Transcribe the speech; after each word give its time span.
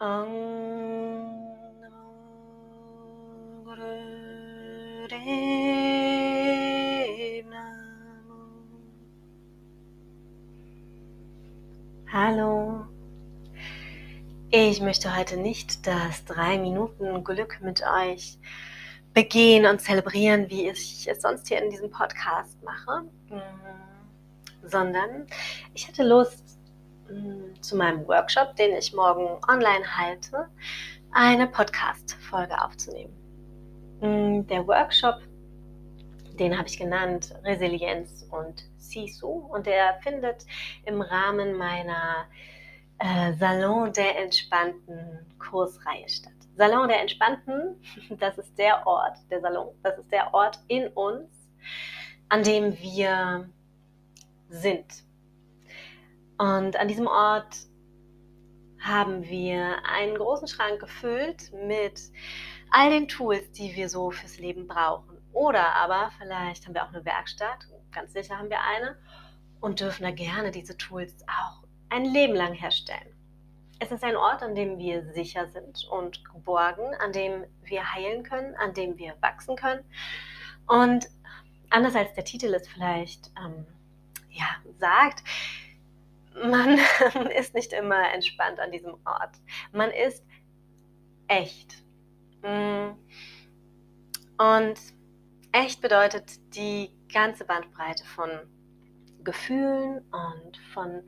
Hallo. 0.00 0.38
Ich 14.50 14.80
möchte 14.80 15.16
heute 15.16 15.36
nicht 15.36 15.84
das 15.84 16.24
drei 16.24 16.58
Minuten 16.58 17.24
Glück 17.24 17.60
mit 17.60 17.82
euch 17.82 18.38
begehen 19.14 19.66
und 19.66 19.80
zelebrieren, 19.80 20.48
wie 20.48 20.68
ich 20.68 21.08
es 21.08 21.22
sonst 21.22 21.48
hier 21.48 21.60
in 21.60 21.70
diesem 21.70 21.90
Podcast 21.90 22.62
mache, 22.62 23.02
mm, 23.30 23.40
sondern 24.62 25.26
ich 25.74 25.88
hatte 25.88 26.04
Lust, 26.04 26.60
mm, 27.10 27.37
zu 27.60 27.76
meinem 27.76 28.06
Workshop, 28.06 28.56
den 28.56 28.76
ich 28.76 28.92
morgen 28.92 29.38
online 29.48 29.96
halte, 29.96 30.48
eine 31.12 31.46
Podcast-Folge 31.46 32.62
aufzunehmen. 32.62 33.12
Mm, 34.00 34.46
der 34.46 34.66
Workshop, 34.66 35.20
den 36.38 36.56
habe 36.56 36.68
ich 36.68 36.78
genannt 36.78 37.34
Resilienz 37.44 38.26
und 38.30 38.64
Sisu 38.76 39.28
und 39.28 39.66
der 39.66 39.98
findet 40.02 40.46
im 40.84 41.00
Rahmen 41.00 41.56
meiner 41.56 42.26
äh, 42.98 43.32
Salon 43.34 43.92
der 43.92 44.18
entspannten 44.18 45.26
Kursreihe 45.38 46.08
statt. 46.08 46.32
Salon 46.56 46.88
der 46.88 47.00
Entspannten, 47.00 47.80
das 48.18 48.38
ist 48.38 48.56
der 48.58 48.86
Ort, 48.86 49.18
der 49.30 49.40
Salon, 49.40 49.74
das 49.82 49.98
ist 49.98 50.10
der 50.10 50.34
Ort 50.34 50.58
in 50.68 50.88
uns, 50.88 51.28
an 52.28 52.42
dem 52.42 52.76
wir 52.78 53.48
sind. 54.48 55.07
Und 56.38 56.76
an 56.76 56.88
diesem 56.88 57.06
Ort 57.06 57.56
haben 58.80 59.24
wir 59.24 59.84
einen 59.84 60.16
großen 60.16 60.48
Schrank 60.48 60.80
gefüllt 60.80 61.52
mit 61.52 62.00
all 62.70 62.90
den 62.90 63.08
Tools, 63.08 63.50
die 63.52 63.74
wir 63.74 63.88
so 63.88 64.10
fürs 64.10 64.38
Leben 64.38 64.66
brauchen. 64.66 65.18
Oder 65.32 65.74
aber 65.74 66.10
vielleicht 66.18 66.66
haben 66.66 66.74
wir 66.74 66.84
auch 66.84 66.92
eine 66.92 67.04
Werkstatt, 67.04 67.66
ganz 67.92 68.12
sicher 68.12 68.38
haben 68.38 68.50
wir 68.50 68.60
eine, 68.62 68.96
und 69.60 69.80
dürfen 69.80 70.04
da 70.04 70.10
gerne 70.10 70.50
diese 70.50 70.76
Tools 70.76 71.24
auch 71.26 71.64
ein 71.90 72.04
Leben 72.04 72.34
lang 72.34 72.54
herstellen. 72.54 73.14
Es 73.80 73.90
ist 73.90 74.04
ein 74.04 74.16
Ort, 74.16 74.42
an 74.42 74.54
dem 74.54 74.78
wir 74.78 75.12
sicher 75.12 75.48
sind 75.48 75.84
und 75.90 76.24
geborgen, 76.24 76.94
an 77.00 77.12
dem 77.12 77.44
wir 77.62 77.92
heilen 77.92 78.22
können, 78.22 78.54
an 78.56 78.74
dem 78.74 78.98
wir 78.98 79.14
wachsen 79.20 79.56
können. 79.56 79.84
Und 80.66 81.08
anders 81.70 81.94
als 81.94 82.14
der 82.14 82.24
Titel 82.24 82.52
es 82.54 82.68
vielleicht 82.68 83.30
ähm, 83.38 83.66
ja, 84.30 84.46
sagt, 84.78 85.22
man 86.44 86.78
ist 87.38 87.54
nicht 87.54 87.72
immer 87.72 88.12
entspannt 88.12 88.60
an 88.60 88.70
diesem 88.70 88.94
Ort. 89.04 89.36
Man 89.72 89.90
ist 89.90 90.24
echt. 91.28 91.82
Mm. 92.42 92.90
Und 94.38 94.78
echt 95.52 95.80
bedeutet 95.80 96.38
die 96.54 96.90
ganze 97.12 97.44
Bandbreite 97.44 98.04
von 98.04 98.30
Gefühlen 99.24 100.04
und 100.12 100.56
von 100.72 101.02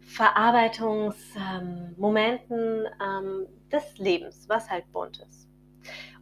Verarbeitungsmomenten 0.00 2.86
ähm, 3.02 3.46
des 3.70 3.96
Lebens, 3.98 4.48
was 4.48 4.68
halt 4.70 4.90
bunt 4.92 5.18
ist. 5.28 5.48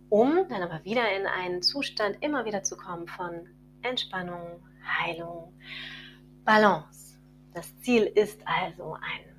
Um 0.08 0.48
dann 0.48 0.62
aber 0.62 0.82
wieder 0.84 1.14
in 1.16 1.26
einen 1.26 1.62
Zustand 1.62 2.16
immer 2.22 2.44
wieder 2.44 2.62
zu 2.62 2.76
kommen 2.76 3.08
von 3.08 3.48
Entspannung, 3.82 4.62
Heilung, 4.84 5.58
Balance. 6.44 7.03
Das 7.54 7.74
Ziel 7.80 8.02
ist 8.02 8.40
also 8.44 8.94
ein 8.94 9.34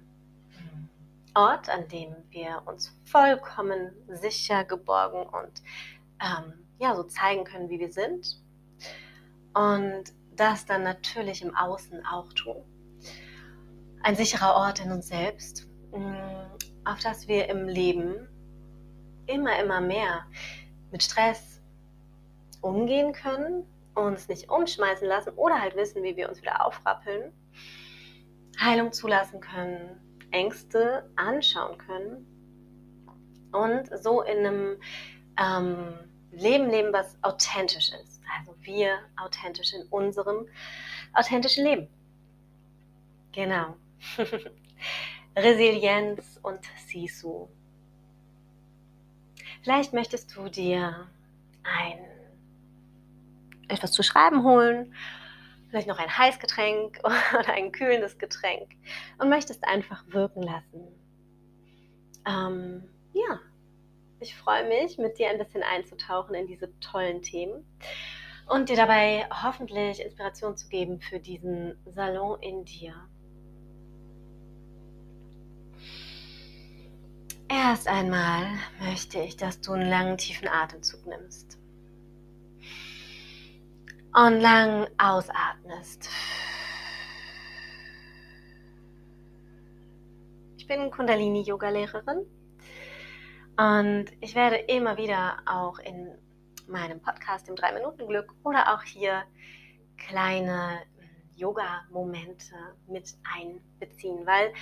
Ort, 1.35 1.69
an 1.69 1.87
dem 1.89 2.15
wir 2.29 2.63
uns 2.65 2.97
vollkommen 3.03 3.91
sicher, 4.07 4.63
geborgen 4.63 5.23
und 5.23 5.61
ähm, 6.21 6.53
ja, 6.79 6.95
so 6.95 7.03
zeigen 7.03 7.43
können, 7.43 7.69
wie 7.69 7.79
wir 7.79 7.91
sind. 7.91 8.41
Und 9.53 10.05
das 10.35 10.65
dann 10.65 10.83
natürlich 10.83 11.41
im 11.41 11.55
Außen 11.55 12.05
auch 12.05 12.31
tun 12.33 12.63
ein 14.05 14.15
sicherer 14.15 14.53
Ort 14.53 14.85
in 14.85 14.91
uns 14.91 15.07
selbst, 15.07 15.67
mm, 15.91 16.85
auf 16.85 16.99
das 16.99 17.27
wir 17.27 17.49
im 17.49 17.67
Leben 17.67 18.27
immer, 19.25 19.57
immer 19.59 19.81
mehr 19.81 20.27
mit 20.91 21.01
Stress 21.01 21.59
umgehen 22.61 23.13
können, 23.13 23.65
uns 23.95 24.27
nicht 24.27 24.47
umschmeißen 24.47 25.07
lassen 25.07 25.31
oder 25.31 25.59
halt 25.59 25.75
wissen, 25.75 26.03
wie 26.03 26.15
wir 26.15 26.29
uns 26.29 26.39
wieder 26.39 26.63
aufrappeln, 26.63 27.33
Heilung 28.59 28.91
zulassen 28.91 29.39
können, 29.39 29.99
Ängste 30.31 31.09
anschauen 31.15 31.77
können 31.77 32.25
und 33.51 33.89
so 34.01 34.21
in 34.21 34.45
einem 34.45 34.77
ähm, 35.37 35.93
Leben 36.31 36.69
leben, 36.69 36.91
was 36.91 37.17
authentisch 37.23 37.91
ist. 37.91 38.21
Also 38.37 38.55
wir 38.61 38.99
authentisch 39.17 39.73
in 39.73 39.83
unserem 39.87 40.47
authentischen 41.13 41.65
Leben. 41.65 41.87
Genau. 43.31 43.75
Resilienz 45.35 46.39
und 46.43 46.59
Sisu. 46.87 47.47
Vielleicht 49.63 49.93
möchtest 49.93 50.35
du 50.35 50.47
dir 50.47 51.07
ein 51.63 51.97
etwas 53.67 53.91
zu 53.91 54.03
schreiben 54.03 54.43
holen, 54.43 54.93
vielleicht 55.75 55.89
noch 55.89 55.99
ein 55.99 56.17
Heißgetränk 56.17 56.99
oder 57.03 57.53
ein 57.53 57.73
kühlendes 57.73 58.17
Getränk 58.17 58.71
und 59.17 59.29
möchtest 59.29 59.65
einfach 59.65 60.05
wirken 60.07 60.41
lassen. 60.41 60.87
Ähm, 62.25 62.87
ja, 63.11 63.39
ich 64.21 64.35
freue 64.35 64.65
mich, 64.69 64.97
mit 64.97 65.19
dir 65.19 65.29
ein 65.29 65.37
bisschen 65.37 65.63
einzutauchen 65.63 66.33
in 66.33 66.47
diese 66.47 66.71
tollen 66.79 67.21
Themen 67.21 67.65
und 68.47 68.69
dir 68.69 68.77
dabei 68.77 69.27
hoffentlich 69.43 69.99
Inspiration 69.99 70.55
zu 70.55 70.69
geben 70.69 71.01
für 71.01 71.19
diesen 71.19 71.77
Salon 71.85 72.41
in 72.41 72.63
dir. 72.63 72.93
Erst 77.49 77.89
einmal 77.89 78.47
möchte 78.79 79.19
ich, 79.19 79.35
dass 79.35 79.59
du 79.59 79.73
einen 79.73 79.89
langen, 79.89 80.17
tiefen 80.17 80.47
Atemzug 80.47 81.05
nimmst. 81.05 81.59
Und 84.17 84.39
lang 84.39 84.87
ausatmest. 84.97 86.09
Ich 90.55 90.65
bin 90.65 90.89
Kundalini-Yoga-Lehrerin 90.89 92.25
und 93.57 94.05
ich 94.21 94.33
werde 94.33 94.55
immer 94.55 94.95
wieder 94.95 95.39
auch 95.45 95.79
in 95.79 96.17
meinem 96.65 97.01
Podcast 97.01 97.49
im 97.49 97.55
3-Minuten-Glück 97.55 98.33
oder 98.45 98.73
auch 98.73 98.83
hier 98.83 99.23
kleine 99.97 100.79
Yoga-Momente 101.35 102.55
mit 102.87 103.17
einbeziehen, 103.35 104.25
weil 104.25 104.53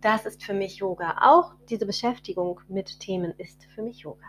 das 0.00 0.24
ist 0.24 0.42
für 0.42 0.54
mich 0.54 0.76
Yoga. 0.78 1.18
Auch 1.20 1.52
diese 1.68 1.84
Beschäftigung 1.84 2.62
mit 2.66 2.98
Themen 2.98 3.34
ist 3.36 3.66
für 3.74 3.82
mich 3.82 3.98
Yoga. 3.98 4.28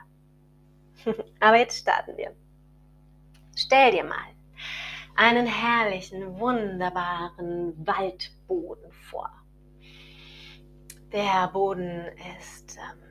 Aber 1.39 1.55
jetzt 1.55 1.79
starten 1.79 2.17
wir. 2.17 2.35
Stell 3.55 3.91
dir 3.91 4.03
mal 4.03 4.33
einen 5.15 5.45
herrlichen, 5.45 6.39
wunderbaren 6.39 7.73
Waldboden 7.85 8.91
vor. 9.09 9.29
Der 11.11 11.47
Boden 11.49 12.07
ist 12.39 12.77
ähm, 12.77 13.03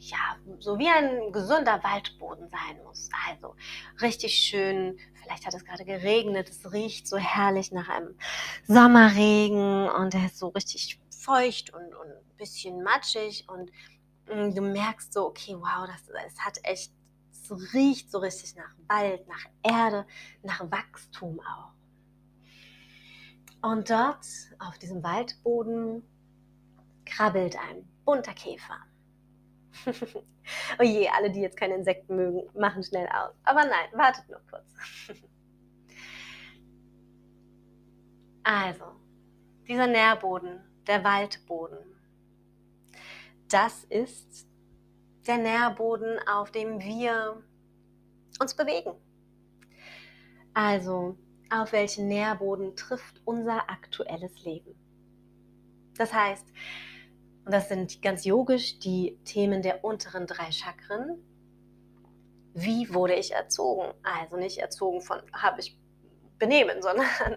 ja, 0.00 0.36
so 0.58 0.78
wie 0.78 0.88
ein 0.88 1.30
gesunder 1.32 1.82
Waldboden 1.84 2.48
sein 2.48 2.82
muss. 2.84 3.10
Also 3.28 3.54
richtig 4.00 4.34
schön, 4.34 4.98
vielleicht 5.22 5.46
hat 5.46 5.54
es 5.54 5.64
gerade 5.64 5.84
geregnet, 5.84 6.48
es 6.48 6.72
riecht 6.72 7.06
so 7.06 7.18
herrlich 7.18 7.70
nach 7.70 7.88
einem 7.88 8.16
Sommerregen 8.66 9.88
und 9.90 10.14
er 10.14 10.26
ist 10.26 10.38
so 10.38 10.48
richtig 10.48 10.98
feucht 11.10 11.72
und, 11.74 11.94
und 11.94 12.08
ein 12.08 12.36
bisschen 12.38 12.82
matschig 12.82 13.46
und 13.48 13.70
mm, 14.26 14.54
du 14.54 14.62
merkst 14.62 15.12
so, 15.12 15.26
okay, 15.26 15.54
wow, 15.54 15.86
das, 15.86 16.08
es 16.26 16.40
hat 16.40 16.58
echt, 16.62 16.92
riecht 17.54 18.10
so 18.10 18.18
richtig 18.18 18.56
nach 18.56 18.74
Wald, 18.88 19.26
nach 19.28 19.44
Erde, 19.62 20.06
nach 20.42 20.70
Wachstum 20.70 21.40
auch. 21.40 21.72
Und 23.62 23.90
dort 23.90 24.26
auf 24.58 24.78
diesem 24.78 25.02
Waldboden 25.02 26.02
krabbelt 27.04 27.56
ein 27.56 27.86
bunter 28.04 28.32
Käfer. 28.32 28.78
oh 30.78 30.82
je, 30.82 31.08
alle, 31.08 31.30
die 31.30 31.40
jetzt 31.40 31.56
keine 31.56 31.74
Insekten 31.74 32.16
mögen, 32.16 32.48
machen 32.58 32.82
schnell 32.82 33.06
aus. 33.08 33.34
Aber 33.44 33.64
nein, 33.64 33.88
wartet 33.92 34.28
nur 34.28 34.40
kurz. 34.50 34.66
also, 38.42 38.84
dieser 39.68 39.86
Nährboden, 39.86 40.60
der 40.86 41.04
Waldboden, 41.04 41.78
das 43.48 43.84
ist 43.84 44.49
der 45.30 45.38
Nährboden, 45.38 46.18
auf 46.28 46.50
dem 46.50 46.80
wir 46.80 47.40
uns 48.40 48.56
bewegen. 48.56 48.94
Also, 50.54 51.16
auf 51.50 51.72
welchen 51.72 52.08
Nährboden 52.08 52.74
trifft 52.74 53.22
unser 53.24 53.70
aktuelles 53.70 54.44
Leben? 54.44 54.74
Das 55.96 56.12
heißt, 56.12 56.46
Und 57.44 57.52
das 57.52 57.68
sind 57.68 58.02
ganz 58.02 58.24
yogisch 58.24 58.78
die 58.80 59.18
Themen 59.24 59.62
der 59.62 59.84
unteren 59.84 60.26
drei 60.26 60.50
Chakren. 60.50 61.18
Wie 62.54 62.92
wurde 62.92 63.14
ich 63.14 63.32
erzogen? 63.32 63.94
Also 64.02 64.36
nicht 64.36 64.58
erzogen 64.58 65.00
von 65.00 65.20
habe 65.32 65.60
ich 65.60 65.78
Benehmen, 66.38 66.82
sondern 66.82 67.36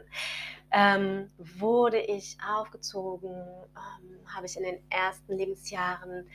ähm, 0.71 1.31
wurde 1.37 1.99
ich 1.99 2.37
aufgezogen, 2.47 3.31
ähm, 3.31 4.35
habe 4.35 4.47
ich 4.47 4.57
in 4.57 4.63
den 4.63 4.83
ersten 4.89 5.33
Lebensjahren 5.37 6.27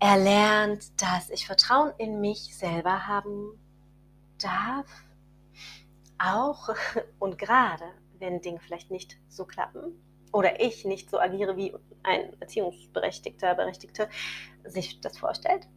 erlernt, 0.00 1.00
dass 1.00 1.30
ich 1.30 1.46
Vertrauen 1.46 1.92
in 1.98 2.20
mich 2.20 2.56
selber 2.56 3.06
haben 3.06 3.58
darf, 4.38 4.86
auch 6.18 6.70
und 7.18 7.38
gerade, 7.38 7.84
wenn 8.18 8.40
Dinge 8.40 8.60
vielleicht 8.60 8.90
nicht 8.90 9.18
so 9.28 9.44
klappen 9.44 10.02
oder 10.32 10.60
ich 10.60 10.84
nicht 10.84 11.10
so 11.10 11.18
agiere, 11.18 11.56
wie 11.56 11.74
ein 12.02 12.40
Erziehungsberechtigter, 12.40 13.54
Berechtigte 13.54 14.08
sich 14.64 15.00
das 15.00 15.18
vorstellt, 15.18 15.68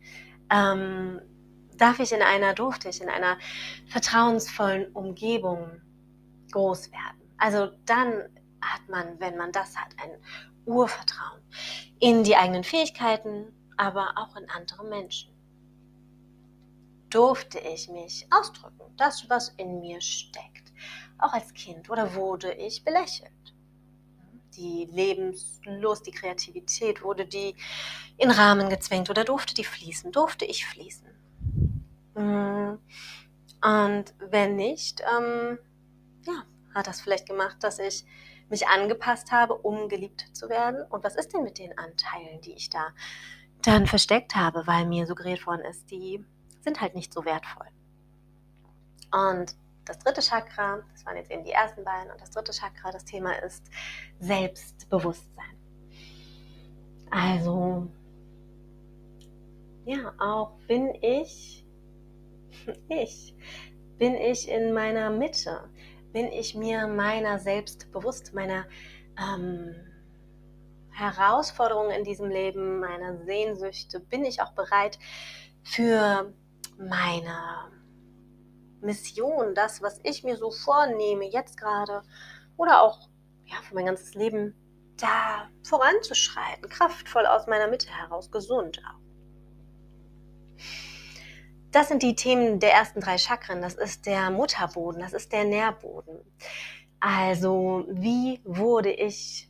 ähm, 0.49 1.21
darf 1.77 1.99
ich 1.99 2.11
in 2.13 2.21
einer, 2.21 2.53
durfte 2.53 2.89
ich 2.89 3.01
in 3.01 3.09
einer 3.09 3.37
vertrauensvollen 3.87 4.91
Umgebung 4.93 5.81
groß 6.51 6.91
werden. 6.91 7.35
Also 7.37 7.71
dann 7.85 8.29
hat 8.61 8.87
man, 8.89 9.19
wenn 9.19 9.37
man 9.37 9.51
das 9.51 9.75
hat, 9.75 9.89
ein 10.01 10.11
Urvertrauen 10.65 11.41
in 11.99 12.23
die 12.23 12.35
eigenen 12.35 12.63
Fähigkeiten, 12.63 13.51
aber 13.77 14.13
auch 14.15 14.35
in 14.35 14.49
andere 14.49 14.85
Menschen. 14.85 15.33
Durfte 17.09 17.59
ich 17.59 17.89
mich 17.89 18.25
ausdrücken, 18.31 18.93
das, 18.97 19.29
was 19.29 19.49
in 19.57 19.81
mir 19.81 20.01
steckt, 20.01 20.73
auch 21.19 21.33
als 21.33 21.53
Kind, 21.53 21.89
oder 21.89 22.15
wurde 22.15 22.53
ich 22.53 22.83
belächelt? 22.83 23.31
Die 24.55 24.87
Lebenslust, 24.91 26.05
die 26.05 26.11
Kreativität, 26.11 27.03
wurde 27.03 27.25
die 27.25 27.55
in 28.17 28.31
Rahmen 28.31 28.69
gezwängt 28.69 29.09
oder 29.09 29.23
durfte 29.23 29.53
die 29.53 29.63
fließen? 29.63 30.11
Durfte 30.11 30.45
ich 30.45 30.65
fließen? 30.65 31.07
Mm. 32.15 32.77
Und 33.63 34.13
wenn 34.19 34.55
nicht, 34.55 35.01
ähm, 35.01 35.57
ja, 36.25 36.43
hat 36.75 36.87
das 36.87 37.01
vielleicht 37.01 37.27
gemacht, 37.27 37.57
dass 37.61 37.79
ich 37.79 38.05
mich 38.49 38.67
angepasst 38.67 39.31
habe, 39.31 39.55
um 39.55 39.89
geliebt 39.89 40.27
zu 40.33 40.49
werden. 40.49 40.85
Und 40.89 41.03
was 41.03 41.15
ist 41.15 41.33
denn 41.33 41.43
mit 41.43 41.57
den 41.57 41.77
Anteilen, 41.77 42.41
die 42.41 42.53
ich 42.53 42.69
da 42.69 42.89
dann 43.67 43.87
versteckt 43.87 44.35
habe, 44.35 44.65
weil 44.67 44.85
mir 44.85 45.07
suggeriert 45.07 45.45
worden 45.47 45.65
ist, 45.65 45.89
die 45.89 46.23
sind 46.61 46.81
halt 46.81 46.95
nicht 46.95 47.13
so 47.13 47.25
wertvoll. 47.25 47.67
Und 49.11 49.55
das 49.85 49.99
dritte 49.99 50.21
Chakra, 50.21 50.81
das 50.91 51.05
waren 51.05 51.17
jetzt 51.17 51.31
eben 51.31 51.43
die 51.43 51.51
ersten 51.51 51.83
beiden, 51.83 52.11
und 52.11 52.21
das 52.21 52.31
dritte 52.31 52.51
Chakra, 52.51 52.91
das 52.91 53.05
Thema 53.05 53.33
ist 53.43 53.69
Selbstbewusstsein. 54.19 55.57
Also, 57.11 57.87
ja, 59.85 60.13
auch 60.17 60.53
bin 60.67 60.95
ich, 61.01 61.65
ich, 62.89 63.35
bin 63.97 64.15
ich 64.15 64.49
in 64.49 64.73
meiner 64.73 65.09
Mitte, 65.09 65.69
bin 66.11 66.27
ich 66.27 66.55
mir 66.55 66.87
meiner 66.87 67.39
selbst 67.39 67.91
bewusst, 67.91 68.33
meiner 68.33 68.65
ähm, 69.19 69.75
Herausforderungen 70.93 71.91
in 71.91 72.03
diesem 72.03 72.29
Leben, 72.29 72.79
meiner 72.79 73.17
Sehnsüchte, 73.25 73.99
bin 73.99 74.25
ich 74.25 74.41
auch 74.41 74.53
bereit 74.53 74.99
für 75.63 76.33
meine 76.77 77.71
Mission, 78.81 79.55
das, 79.55 79.81
was 79.81 79.99
ich 80.03 80.23
mir 80.23 80.37
so 80.37 80.51
vornehme, 80.51 81.25
jetzt 81.29 81.57
gerade 81.57 82.03
oder 82.57 82.81
auch 82.81 83.09
ja, 83.45 83.55
für 83.63 83.75
mein 83.75 83.85
ganzes 83.85 84.13
Leben, 84.13 84.55
da 84.97 85.49
voranzuschreiten, 85.63 86.69
kraftvoll 86.69 87.25
aus 87.25 87.47
meiner 87.47 87.67
Mitte 87.67 87.89
heraus, 87.89 88.29
gesund 88.31 88.81
auch. 88.87 89.03
Das 91.71 91.87
sind 91.87 92.03
die 92.03 92.15
Themen 92.15 92.59
der 92.59 92.71
ersten 92.71 92.99
drei 92.99 93.17
Chakren. 93.17 93.61
Das 93.61 93.73
ist 93.73 94.05
der 94.05 94.29
Mutterboden, 94.29 95.01
das 95.01 95.13
ist 95.13 95.31
der 95.31 95.43
Nährboden. 95.43 96.19
Also, 96.99 97.85
wie 97.89 98.39
wurde 98.43 98.91
ich 98.91 99.49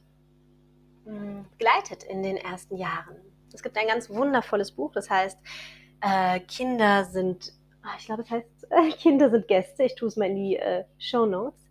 begleitet 1.06 2.04
in 2.04 2.24
den 2.24 2.38
ersten 2.38 2.78
Jahren? 2.78 3.16
Es 3.54 3.62
gibt 3.62 3.78
ein 3.78 3.88
ganz 3.88 4.10
wundervolles 4.10 4.72
Buch, 4.72 4.92
das 4.94 5.10
heißt, 5.10 5.38
äh, 6.02 6.40
Kinder 6.42 7.06
sind, 7.06 7.54
ah, 7.82 7.96
ich 7.98 8.06
glaube, 8.06 8.24
es 8.24 8.32
heißt, 8.32 8.48
äh, 8.70 8.92
Kinder 8.98 9.30
sind 9.30 9.48
Gäste. 9.48 9.84
Ich 9.84 9.96
tue 9.96 10.08
es 10.08 10.18
mal 10.18 10.30
in 10.30 10.36
die 10.36 10.58
äh, 10.58 10.84
Show 10.98 11.26
Notes. 11.26 11.62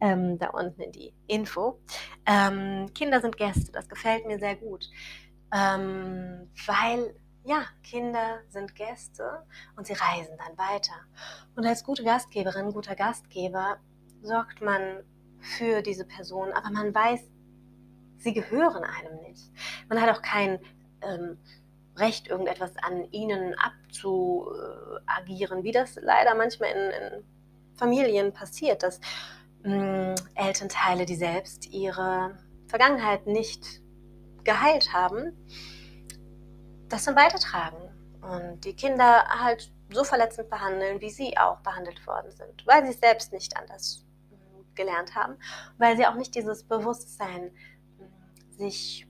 Ähm, 0.00 0.38
da 0.38 0.50
unten 0.50 0.80
in 0.80 0.92
die 0.92 1.12
Info. 1.26 1.80
Ähm, 2.24 2.86
Kinder 2.94 3.20
sind 3.20 3.36
Gäste, 3.36 3.72
das 3.72 3.88
gefällt 3.88 4.26
mir 4.26 4.38
sehr 4.38 4.54
gut. 4.54 4.88
Ähm, 5.52 6.48
weil 6.66 7.16
ja, 7.44 7.64
Kinder 7.82 8.40
sind 8.48 8.74
Gäste 8.74 9.44
und 9.76 9.86
sie 9.86 9.94
reisen 9.94 10.36
dann 10.36 10.58
weiter. 10.58 10.94
Und 11.56 11.64
als 11.64 11.82
gute 11.82 12.04
Gastgeberin, 12.04 12.72
guter 12.72 12.94
Gastgeber 12.94 13.78
sorgt 14.22 14.60
man 14.60 15.02
für 15.40 15.80
diese 15.82 16.04
Person, 16.04 16.52
aber 16.52 16.70
man 16.70 16.94
weiß, 16.94 17.20
sie 18.18 18.32
gehören 18.32 18.84
einem 18.84 19.20
nicht. 19.22 19.50
Man 19.88 20.00
hat 20.00 20.16
auch 20.16 20.22
kein 20.22 20.58
ähm, 21.02 21.38
Recht, 21.96 22.28
irgendetwas 22.28 22.76
an 22.76 23.10
ihnen 23.10 23.54
abzuagieren, 23.54 25.64
wie 25.64 25.72
das 25.72 25.96
leider 26.00 26.34
manchmal 26.34 26.70
in, 26.70 26.90
in 26.90 27.24
Familien 27.74 28.32
passiert, 28.32 28.82
dass 28.82 29.00
mh, 29.64 30.12
mm, 30.12 30.14
Elternteile, 30.34 31.06
die 31.06 31.16
selbst 31.16 31.72
ihre 31.72 32.38
Vergangenheit 32.68 33.26
nicht 33.26 33.82
geheilt 34.44 34.92
haben, 34.92 35.32
das 36.88 37.04
dann 37.04 37.16
weitertragen 37.16 37.90
und 38.22 38.64
die 38.64 38.74
Kinder 38.74 39.24
halt 39.28 39.72
so 39.90 40.04
verletzend 40.04 40.50
behandeln, 40.50 41.00
wie 41.00 41.10
sie 41.10 41.36
auch 41.38 41.60
behandelt 41.60 42.06
worden 42.06 42.30
sind, 42.30 42.66
weil 42.66 42.84
sie 42.84 42.92
es 42.92 43.00
selbst 43.00 43.32
nicht 43.32 43.56
anders 43.56 44.04
hm, 44.30 44.64
gelernt 44.74 45.14
haben, 45.14 45.36
weil 45.78 45.96
sie 45.96 46.06
auch 46.06 46.14
nicht 46.14 46.34
dieses 46.34 46.64
Bewusstsein 46.64 47.42
hm, 47.42 47.52
sich 48.58 49.06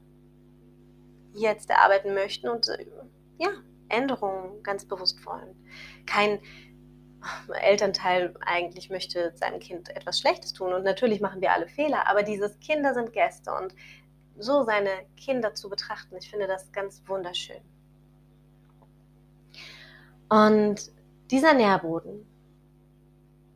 jetzt 1.33 1.71
erarbeiten 1.71 2.15
möchten 2.15 2.49
und 2.49 2.69
äh, 2.69 2.87
ja, 3.39 3.51
Änderungen 3.89 4.63
ganz 4.63 4.85
bewusst 4.85 5.25
wollen. 5.25 5.57
Kein 6.07 6.41
Elternteil 7.63 8.35
eigentlich 8.41 8.91
möchte 8.91 9.33
seinem 9.35 9.61
Kind 9.61 9.89
etwas 9.91 10.21
Schlechtes 10.21 10.53
tun 10.53 10.73
und 10.73 10.85
natürlich 10.85 11.21
machen 11.21 11.41
wir 11.41 11.53
alle 11.53 11.69
Fehler, 11.69 12.09
aber 12.09 12.23
dieses 12.23 12.59
Kinder 12.61 12.95
sind 12.95 13.13
Gäste 13.13 13.53
und 13.53 13.75
so 14.39 14.63
seine 14.63 14.91
Kinder 15.17 15.55
zu 15.55 15.69
betrachten. 15.69 16.17
Ich 16.17 16.31
finde 16.31 16.47
das 16.47 16.71
ganz 16.71 17.03
wunderschön. 17.07 17.61
Und 20.29 20.93
dieser 21.31 21.55
Nährboden 21.55 22.27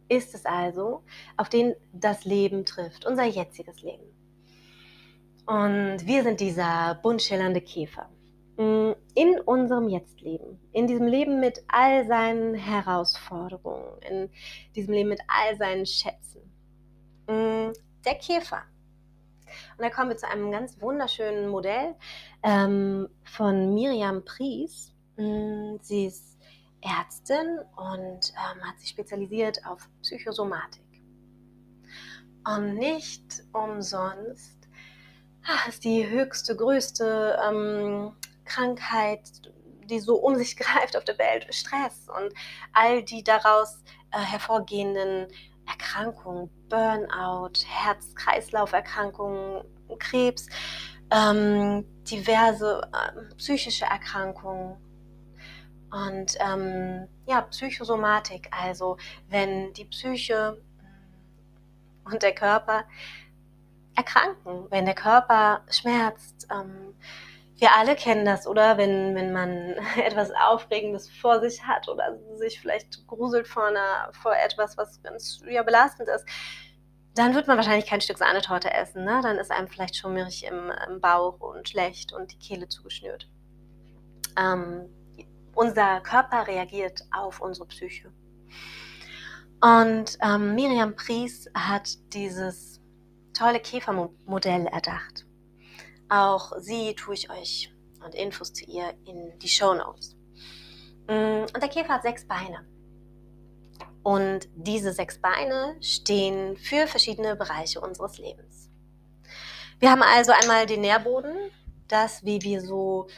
ist 0.08 0.34
es 0.34 0.44
also, 0.44 1.04
auf 1.36 1.48
den 1.48 1.74
das 1.92 2.24
Leben 2.24 2.64
trifft, 2.64 3.06
unser 3.06 3.24
jetziges 3.24 3.82
Leben. 3.82 4.04
Und 5.46 6.06
wir 6.06 6.22
sind 6.22 6.40
dieser 6.40 6.98
bunt 7.02 7.22
schillernde 7.22 7.60
Käfer. 7.60 8.08
Mm, 8.56 8.92
in 9.14 9.40
unserem 9.40 9.88
Jetztleben, 9.88 10.60
in 10.72 10.86
diesem 10.86 11.06
Leben 11.06 11.40
mit 11.40 11.64
all 11.68 12.06
seinen 12.06 12.54
Herausforderungen, 12.54 14.00
in 14.02 14.30
diesem 14.74 14.92
Leben 14.92 15.08
mit 15.08 15.20
all 15.26 15.56
seinen 15.56 15.86
Schätzen. 15.86 16.42
Mm, 17.26 17.72
der 18.04 18.14
Käfer. 18.16 18.62
Und 19.76 19.84
da 19.84 19.90
kommen 19.90 20.10
wir 20.10 20.16
zu 20.16 20.28
einem 20.28 20.50
ganz 20.50 20.80
wunderschönen 20.80 21.48
Modell 21.48 21.94
ähm, 22.42 23.08
von 23.24 23.74
Miriam 23.74 24.24
Pries. 24.24 24.92
Mm, 25.16 25.76
sie 25.80 26.06
ist 26.06 26.38
Ärztin 26.82 27.58
und 27.76 28.32
ähm, 28.32 28.62
hat 28.62 28.78
sich 28.80 28.90
spezialisiert 28.90 29.64
auf 29.66 29.88
Psychosomatik. 30.02 30.82
Und 32.44 32.74
nicht 32.74 33.44
umsonst 33.52 34.61
ach, 35.46 35.68
ist 35.68 35.84
die 35.84 36.08
höchste, 36.08 36.56
größte 36.56 37.38
ähm, 37.46 38.14
Krankheit, 38.44 39.20
die 39.88 40.00
so 40.00 40.16
um 40.16 40.36
sich 40.36 40.56
greift 40.58 40.96
auf 40.96 41.04
der 41.04 41.18
Welt, 41.18 41.46
Stress 41.54 42.08
und 42.08 42.32
all 42.72 43.02
die 43.02 43.22
daraus 43.24 43.82
äh, 44.12 44.18
hervorgehenden 44.18 45.28
Erkrankungen, 45.66 46.50
Burnout, 46.68 47.52
Herz-Kreislauf-Erkrankungen, 47.66 49.64
Krebs, 49.98 50.46
ähm, 51.10 51.84
diverse 52.04 52.82
äh, 52.92 53.34
psychische 53.36 53.84
Erkrankungen 53.84 54.76
und 55.90 56.36
ähm, 56.40 57.06
ja, 57.26 57.42
Psychosomatik, 57.42 58.48
also 58.50 58.96
wenn 59.28 59.72
die 59.74 59.84
Psyche 59.84 60.62
und 62.04 62.22
der 62.22 62.34
Körper 62.34 62.84
erkranken, 63.96 64.66
wenn 64.70 64.84
der 64.84 64.94
Körper 64.94 65.62
schmerzt. 65.70 66.46
Ähm, 66.50 66.94
wir 67.56 67.76
alle 67.76 67.94
kennen 67.94 68.24
das, 68.24 68.46
oder? 68.46 68.76
Wenn, 68.76 69.14
wenn 69.14 69.32
man 69.32 69.76
etwas 69.96 70.30
Aufregendes 70.32 71.08
vor 71.10 71.40
sich 71.40 71.62
hat 71.64 71.88
oder 71.88 72.18
sich 72.36 72.60
vielleicht 72.60 73.06
gruselt 73.06 73.46
vor, 73.46 73.66
einer, 73.66 74.10
vor 74.20 74.34
etwas, 74.34 74.76
was 74.76 75.02
ganz 75.02 75.40
ja, 75.48 75.62
belastend 75.62 76.08
ist. 76.08 76.26
dann 77.14 77.34
wird 77.34 77.46
man 77.46 77.56
wahrscheinlich 77.56 77.86
kein 77.86 78.00
Stück 78.00 78.18
Sahnetorte 78.18 78.72
essen. 78.72 79.04
Ne? 79.04 79.20
Dann 79.22 79.38
ist 79.38 79.50
einem 79.50 79.68
vielleicht 79.68 79.96
schummerig 79.96 80.44
im, 80.44 80.72
im 80.88 81.00
Bauch 81.00 81.40
und 81.40 81.68
schlecht 81.68 82.12
und 82.12 82.32
die 82.32 82.38
Kehle 82.38 82.68
zugeschnürt. 82.68 83.28
Ähm, 84.38 84.88
unser 85.54 86.00
Körper 86.00 86.46
reagiert 86.46 87.02
auf 87.12 87.40
unsere 87.40 87.68
Psyche. 87.68 88.10
Und 89.60 90.18
ähm, 90.20 90.56
Miriam 90.56 90.96
Pries 90.96 91.48
hat 91.54 91.88
dieses 92.12 92.71
tolle 93.32 93.60
Käfermodell 93.60 94.66
erdacht. 94.66 95.26
Auch 96.08 96.52
sie 96.58 96.94
tue 96.94 97.14
ich 97.14 97.30
euch 97.30 97.72
und 98.04 98.14
Infos 98.14 98.52
zu 98.52 98.64
ihr 98.64 98.94
in 99.06 99.38
die 99.38 99.48
Show 99.48 99.74
Notes. 99.74 100.16
Mm, 101.08 101.42
und 101.42 101.60
der 101.60 101.68
Käfer 101.68 101.94
hat 101.94 102.02
sechs 102.02 102.26
Beine. 102.26 102.66
Und 104.02 104.48
diese 104.56 104.92
sechs 104.92 105.20
Beine 105.20 105.76
stehen 105.80 106.56
für 106.56 106.86
verschiedene 106.86 107.36
Bereiche 107.36 107.80
unseres 107.80 108.18
Lebens. 108.18 108.68
Wir 109.78 109.90
haben 109.90 110.02
also 110.02 110.32
einmal 110.32 110.66
den 110.66 110.80
Nährboden, 110.80 111.34
das, 111.88 112.24
wie 112.24 112.40
wir 112.42 112.60
so, 112.60 113.08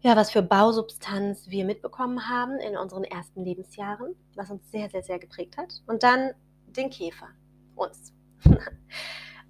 ja, 0.00 0.16
was 0.16 0.30
für 0.30 0.42
Bausubstanz 0.42 1.48
wir 1.48 1.64
mitbekommen 1.64 2.28
haben 2.28 2.58
in 2.58 2.76
unseren 2.76 3.04
ersten 3.04 3.44
Lebensjahren, 3.44 4.14
was 4.34 4.50
uns 4.50 4.70
sehr, 4.70 4.90
sehr, 4.90 5.02
sehr 5.02 5.18
geprägt 5.18 5.56
hat. 5.56 5.82
Und 5.86 6.02
dann 6.02 6.32
den 6.66 6.90
Käfer, 6.90 7.28
uns. 7.76 8.12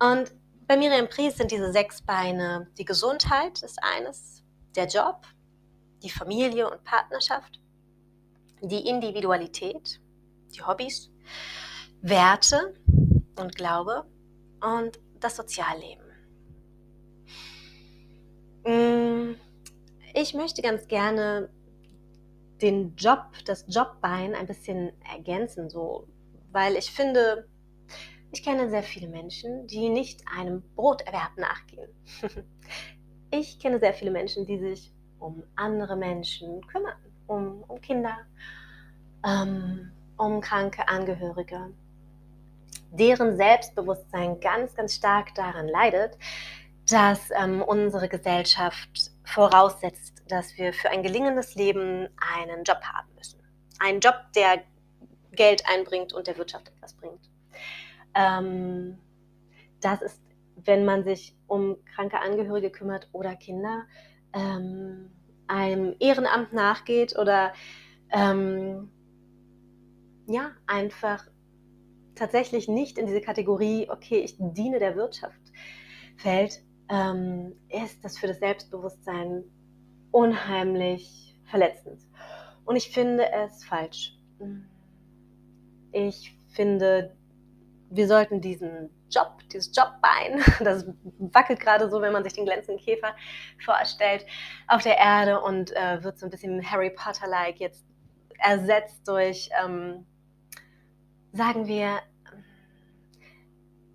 Und 0.02 0.34
bei 0.66 0.76
Miriam 0.76 1.08
Pries 1.08 1.36
sind 1.36 1.52
diese 1.52 1.70
sechs 1.70 2.02
Beine 2.02 2.68
die 2.76 2.84
Gesundheit 2.84 3.62
ist 3.62 3.78
eines, 3.82 4.42
der 4.74 4.88
Job, 4.88 5.20
die 6.02 6.10
Familie 6.10 6.68
und 6.68 6.82
Partnerschaft, 6.82 7.60
die 8.60 8.88
Individualität, 8.88 10.00
die 10.52 10.62
Hobbys, 10.62 11.12
Werte 12.00 12.74
und 13.38 13.54
Glaube 13.54 14.04
und 14.60 14.98
das 15.20 15.36
Sozialleben. 15.36 16.04
Mm, 18.64 19.36
ich 20.14 20.34
möchte 20.34 20.62
ganz 20.62 20.88
gerne 20.88 21.48
den 22.60 22.96
Job, 22.96 23.26
das 23.44 23.66
Jobbein 23.68 24.34
ein 24.34 24.48
bisschen 24.48 24.92
ergänzen, 25.04 25.70
so, 25.70 26.08
weil 26.50 26.74
ich 26.74 26.90
finde, 26.90 27.48
ich 28.32 28.42
kenne 28.42 28.70
sehr 28.70 28.82
viele 28.82 29.08
Menschen, 29.08 29.66
die 29.66 29.90
nicht 29.90 30.22
einem 30.26 30.62
Broterwerb 30.74 31.36
nachgehen. 31.36 31.90
ich 33.30 33.58
kenne 33.58 33.78
sehr 33.78 33.92
viele 33.92 34.10
Menschen, 34.10 34.46
die 34.46 34.58
sich 34.58 34.90
um 35.18 35.42
andere 35.54 35.96
Menschen 35.96 36.66
kümmern, 36.66 36.96
um, 37.26 37.62
um 37.68 37.80
Kinder, 37.80 38.16
ähm, 39.24 39.92
um 40.16 40.40
kranke 40.40 40.88
Angehörige, 40.88 41.72
deren 42.90 43.36
Selbstbewusstsein 43.36 44.40
ganz, 44.40 44.74
ganz 44.74 44.94
stark 44.94 45.34
daran 45.34 45.68
leidet, 45.68 46.16
dass 46.90 47.30
ähm, 47.38 47.62
unsere 47.62 48.08
Gesellschaft 48.08 49.12
voraussetzt, 49.24 50.22
dass 50.28 50.56
wir 50.56 50.72
für 50.72 50.90
ein 50.90 51.02
gelingendes 51.02 51.54
Leben 51.54 52.08
einen 52.34 52.64
Job 52.64 52.80
haben 52.82 53.08
müssen. 53.14 53.40
Einen 53.78 54.00
Job, 54.00 54.14
der 54.34 54.62
Geld 55.32 55.64
einbringt 55.68 56.12
und 56.12 56.26
der 56.26 56.36
Wirtschaft 56.36 56.68
etwas 56.68 56.94
bringt. 56.94 57.31
Ähm, 58.14 58.98
das 59.80 60.02
ist, 60.02 60.20
wenn 60.56 60.84
man 60.84 61.04
sich 61.04 61.36
um 61.46 61.76
kranke 61.94 62.20
Angehörige 62.20 62.70
kümmert 62.70 63.08
oder 63.12 63.34
Kinder, 63.36 63.84
ähm, 64.32 65.10
einem 65.46 65.94
Ehrenamt 65.98 66.52
nachgeht 66.52 67.18
oder 67.18 67.52
ähm, 68.10 68.90
ja, 70.26 70.52
einfach 70.66 71.26
tatsächlich 72.14 72.68
nicht 72.68 72.98
in 72.98 73.06
diese 73.06 73.20
Kategorie, 73.20 73.88
okay, 73.90 74.20
ich 74.20 74.36
diene 74.38 74.78
der 74.78 74.96
Wirtschaft 74.96 75.40
fällt, 76.16 76.62
ähm, 76.88 77.54
ist 77.68 78.04
das 78.04 78.18
für 78.18 78.28
das 78.28 78.38
Selbstbewusstsein 78.38 79.44
unheimlich 80.10 81.36
verletzend. 81.44 82.02
Und 82.64 82.76
ich 82.76 82.90
finde 82.90 83.30
es 83.32 83.64
falsch. 83.64 84.16
Ich 85.90 86.36
finde, 86.50 87.16
wir 87.94 88.08
sollten 88.08 88.40
diesen 88.40 88.90
Job, 89.10 89.38
dieses 89.52 89.74
Jobbein, 89.76 90.42
das 90.64 90.86
wackelt 91.18 91.60
gerade 91.60 91.90
so, 91.90 92.00
wenn 92.00 92.12
man 92.12 92.24
sich 92.24 92.32
den 92.32 92.46
glänzenden 92.46 92.82
Käfer 92.84 93.14
vorstellt, 93.64 94.24
auf 94.68 94.82
der 94.82 94.96
Erde 94.96 95.40
und 95.40 95.74
äh, 95.76 96.02
wird 96.02 96.18
so 96.18 96.26
ein 96.26 96.30
bisschen 96.30 96.68
Harry 96.70 96.90
Potter-like 96.90 97.60
jetzt 97.60 97.84
ersetzt 98.38 99.06
durch 99.06 99.50
ähm, 99.62 100.06
sagen 101.32 101.66
wir, 101.66 102.00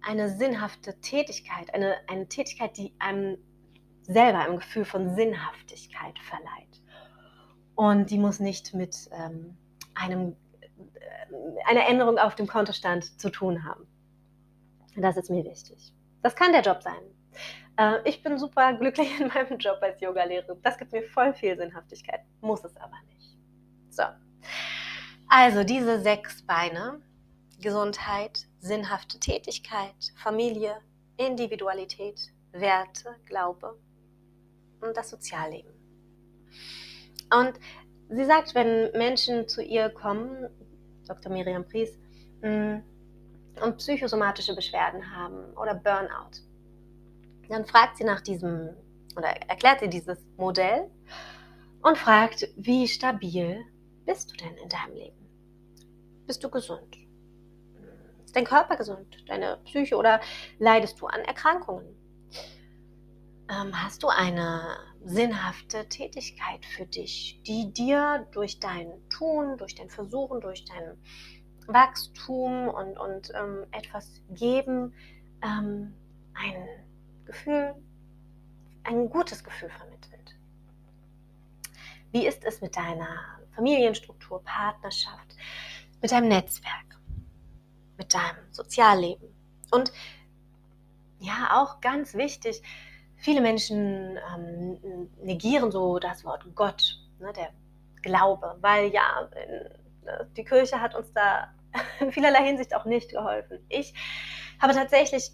eine 0.02 0.30
sinnhafte 0.30 1.00
Tätigkeit, 1.02 1.74
eine, 1.74 1.98
eine 2.08 2.28
Tätigkeit, 2.28 2.78
die 2.78 2.94
einem 3.00 3.38
selber 4.04 4.40
ein 4.40 4.56
Gefühl 4.56 4.86
von 4.86 5.16
Sinnhaftigkeit 5.16 6.18
verleiht. 6.20 6.82
Und 7.76 8.10
die 8.10 8.18
muss 8.18 8.40
nicht 8.40 8.74
mit 8.74 8.96
ähm, 9.12 9.58
einem, 9.94 10.36
einer 11.66 11.88
Änderung 11.88 12.18
auf 12.18 12.36
dem 12.36 12.48
Kontostand 12.48 13.20
zu 13.20 13.30
tun 13.30 13.64
haben. 13.64 13.88
Das 14.96 15.18
ist 15.18 15.30
mir 15.30 15.44
wichtig. 15.44 15.94
Das 16.24 16.36
kann 16.36 16.52
der 16.52 16.62
Job 16.62 16.82
sein. 16.82 17.02
Äh, 17.78 18.10
ich 18.10 18.24
bin 18.24 18.38
super 18.38 18.74
glücklich 18.74 19.20
in 19.20 19.28
meinem 19.28 19.58
Job 19.58 19.78
als 19.82 20.02
Yogalehrerin. 20.02 20.60
Das 20.64 20.78
gibt 20.78 20.92
mir 20.92 21.04
voll 21.04 21.34
viel 21.34 21.56
Sinnhaftigkeit. 21.56 22.22
Muss 22.42 22.64
es 22.64 22.76
aber 22.78 22.98
nicht. 23.08 23.38
So. 23.90 24.04
Also 25.30 25.64
diese 25.64 26.00
sechs 26.02 26.46
Beine 26.46 27.02
Gesundheit, 27.60 28.46
sinnhafte 28.60 29.20
Tätigkeit, 29.20 29.96
Familie, 30.16 30.78
Individualität, 31.18 32.32
Werte, 32.52 33.16
Glaube 33.26 33.80
und 34.82 34.96
das 34.96 35.10
Sozialleben. 35.10 35.72
Und 37.34 37.54
sie 38.10 38.26
sagt, 38.26 38.54
wenn 38.54 38.92
Menschen 38.92 39.48
zu 39.48 39.64
ihr 39.64 39.90
kommen, 39.90 40.50
Dr. 41.08 41.32
Miriam 41.32 41.66
Pries, 41.66 41.98
mm, 42.42 42.78
und 43.62 43.78
psychosomatische 43.78 44.56
Beschwerden 44.56 45.16
haben 45.16 45.54
oder 45.58 45.74
Burnout, 45.74 46.42
dann 47.50 47.66
fragt 47.66 47.98
sie 47.98 48.04
nach 48.04 48.22
diesem 48.22 48.70
oder 49.16 49.30
erklärt 49.50 49.80
sie 49.80 49.90
dieses 49.90 50.20
Modell 50.38 50.92
und 51.82 51.98
fragt, 51.98 52.48
wie 52.56 52.88
stabil 52.88 53.66
bist 54.06 54.32
du 54.32 54.36
denn 54.38 54.56
in 54.58 54.70
deinem 54.70 54.94
Leben? 54.94 55.28
Bist 56.28 56.44
du 56.44 56.50
gesund? 56.50 56.98
Ist 58.26 58.36
dein 58.36 58.46
Körper 58.46 58.76
gesund? 58.76 59.24
Deine 59.28 59.58
Psyche 59.66 59.96
oder 59.96 60.20
leidest 60.60 61.00
du 61.02 61.08
an 61.08 61.22
Erkrankungen? 61.22 61.86
Ähm, 63.50 63.84
hast 63.84 64.04
du 64.04 64.10
eine 64.10 64.78
sinnhafte 65.04 65.88
Tätigkeit 65.88 66.66
für 66.66 66.86
dich, 66.86 67.42
die 67.48 67.72
dir 67.72 68.28
durch 68.32 68.60
dein 68.60 68.92
Tun, 69.10 69.58
durch 69.58 69.76
dein 69.76 69.90
Versuchen, 69.90 70.42
durch 70.42 70.66
dein 70.66 70.98
Wachstum 71.68 72.68
und, 72.68 72.98
und 72.98 73.32
ähm, 73.36 73.66
etwas 73.72 74.22
geben, 74.30 74.94
ähm, 75.42 75.94
ein 76.34 76.68
Gefühl, 77.26 77.76
ein 78.84 79.10
gutes 79.10 79.44
Gefühl 79.44 79.70
vermittelt? 79.70 80.38
Wie 82.12 82.26
ist 82.26 82.44
es 82.44 82.62
mit 82.62 82.76
deiner 82.76 83.40
Familienstruktur, 83.56 84.44
Partnerschaft, 84.44 85.36
mit 86.02 86.12
deinem 86.12 86.30
Netzwerk? 86.30 86.88
mit 87.98 88.14
deinem 88.14 88.52
Sozialleben. 88.52 89.28
Und 89.72 89.92
ja, 91.20 91.62
auch 91.62 91.82
ganz 91.82 92.14
wichtig, 92.14 92.62
viele 93.18 93.42
Menschen 93.42 94.18
ähm, 94.36 95.10
negieren 95.22 95.72
so 95.72 96.00
das 96.00 96.24
Wort 96.24 96.46
Gott, 96.56 97.00
ne, 97.20 97.34
der 97.34 97.50
Glaube, 98.02 98.56
weil 98.62 98.92
ja, 98.94 99.30
äh, 99.32 100.26
die 100.36 100.44
Kirche 100.44 100.80
hat 100.80 100.96
uns 100.96 101.12
da 101.14 101.54
in 102.00 102.12
vielerlei 102.12 102.46
Hinsicht 102.46 102.76
auch 102.76 102.86
nicht 102.86 103.12
geholfen. 103.12 103.60
Ich 103.70 103.94
habe 104.62 104.74
tatsächlich 104.74 105.32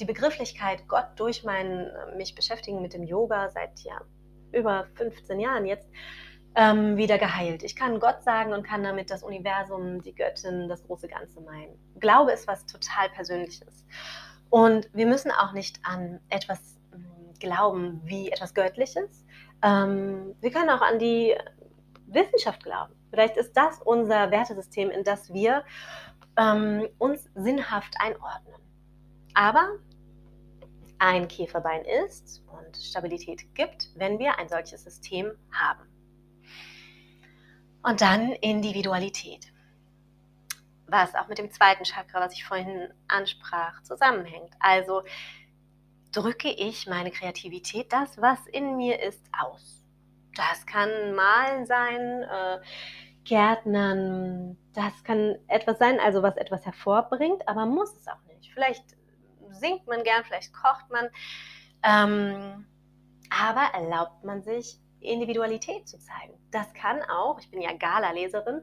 die 0.00 0.04
Begrifflichkeit 0.04 0.88
Gott 0.88 1.08
durch 1.16 1.44
mein 1.44 1.86
äh, 1.86 2.16
mich 2.16 2.34
beschäftigen 2.34 2.82
mit 2.82 2.94
dem 2.94 3.02
Yoga 3.02 3.50
seit 3.50 3.80
ja 3.80 4.00
über 4.52 4.86
15 4.94 5.40
Jahren 5.40 5.66
jetzt 5.66 5.88
ähm, 6.54 6.96
wieder 6.96 7.18
geheilt. 7.18 7.62
Ich 7.62 7.76
kann 7.76 8.00
Gott 8.00 8.22
sagen 8.22 8.52
und 8.52 8.62
kann 8.62 8.82
damit 8.82 9.10
das 9.10 9.22
Universum, 9.22 10.00
die 10.02 10.14
Göttin, 10.14 10.68
das 10.68 10.82
große 10.84 11.08
Ganze 11.08 11.40
meinen. 11.42 11.78
Glaube 12.00 12.32
ist 12.32 12.48
was 12.48 12.64
total 12.66 13.10
Persönliches. 13.10 13.86
Und 14.48 14.88
wir 14.94 15.06
müssen 15.06 15.30
auch 15.30 15.52
nicht 15.52 15.80
an 15.82 16.20
etwas 16.30 16.75
glauben 17.40 18.00
wie 18.04 18.30
etwas 18.30 18.54
Göttliches. 18.54 19.24
Ähm, 19.62 20.34
wir 20.40 20.50
können 20.50 20.70
auch 20.70 20.82
an 20.82 20.98
die 20.98 21.34
Wissenschaft 22.06 22.62
glauben. 22.64 22.94
Vielleicht 23.10 23.36
ist 23.36 23.52
das 23.56 23.80
unser 23.82 24.30
Wertesystem, 24.30 24.90
in 24.90 25.04
das 25.04 25.32
wir 25.32 25.64
ähm, 26.36 26.88
uns 26.98 27.28
sinnhaft 27.34 27.94
einordnen. 27.98 28.60
Aber 29.34 29.78
ein 30.98 31.28
Käferbein 31.28 31.84
ist 32.04 32.42
und 32.46 32.76
Stabilität 32.76 33.54
gibt, 33.54 33.90
wenn 33.96 34.18
wir 34.18 34.38
ein 34.38 34.48
solches 34.48 34.84
System 34.84 35.32
haben. 35.52 35.84
Und 37.82 38.00
dann 38.00 38.32
Individualität. 38.32 39.52
was 40.88 41.14
auch 41.14 41.26
mit 41.28 41.38
dem 41.38 41.50
zweiten 41.50 41.84
Chakra, 41.84 42.20
was 42.20 42.32
ich 42.32 42.44
vorhin 42.44 42.88
ansprach, 43.08 43.82
zusammenhängt. 43.82 44.54
Also 44.60 45.02
drücke 46.16 46.48
ich 46.48 46.86
meine 46.86 47.10
Kreativität, 47.10 47.92
das, 47.92 48.20
was 48.20 48.46
in 48.46 48.76
mir 48.76 49.02
ist, 49.02 49.22
aus. 49.38 49.84
Das 50.34 50.64
kann 50.66 51.14
Malen 51.14 51.66
sein, 51.66 52.22
äh, 52.22 52.58
Gärtnern, 53.24 54.56
das 54.72 55.04
kann 55.04 55.36
etwas 55.48 55.78
sein, 55.78 55.98
also 56.00 56.22
was 56.22 56.36
etwas 56.36 56.64
hervorbringt, 56.64 57.46
aber 57.48 57.66
muss 57.66 57.94
es 57.96 58.06
auch 58.08 58.22
nicht. 58.28 58.52
Vielleicht 58.52 58.84
singt 59.50 59.86
man 59.86 60.02
gern, 60.04 60.24
vielleicht 60.24 60.54
kocht 60.54 60.90
man, 60.90 61.08
ähm, 61.82 62.66
aber 63.30 63.62
erlaubt 63.74 64.24
man 64.24 64.42
sich 64.42 64.78
Individualität 65.00 65.88
zu 65.88 65.98
zeigen. 65.98 66.34
Das 66.50 66.72
kann 66.72 67.02
auch, 67.02 67.38
ich 67.40 67.50
bin 67.50 67.60
ja 67.60 67.72
Gala-Leserin 67.72 68.62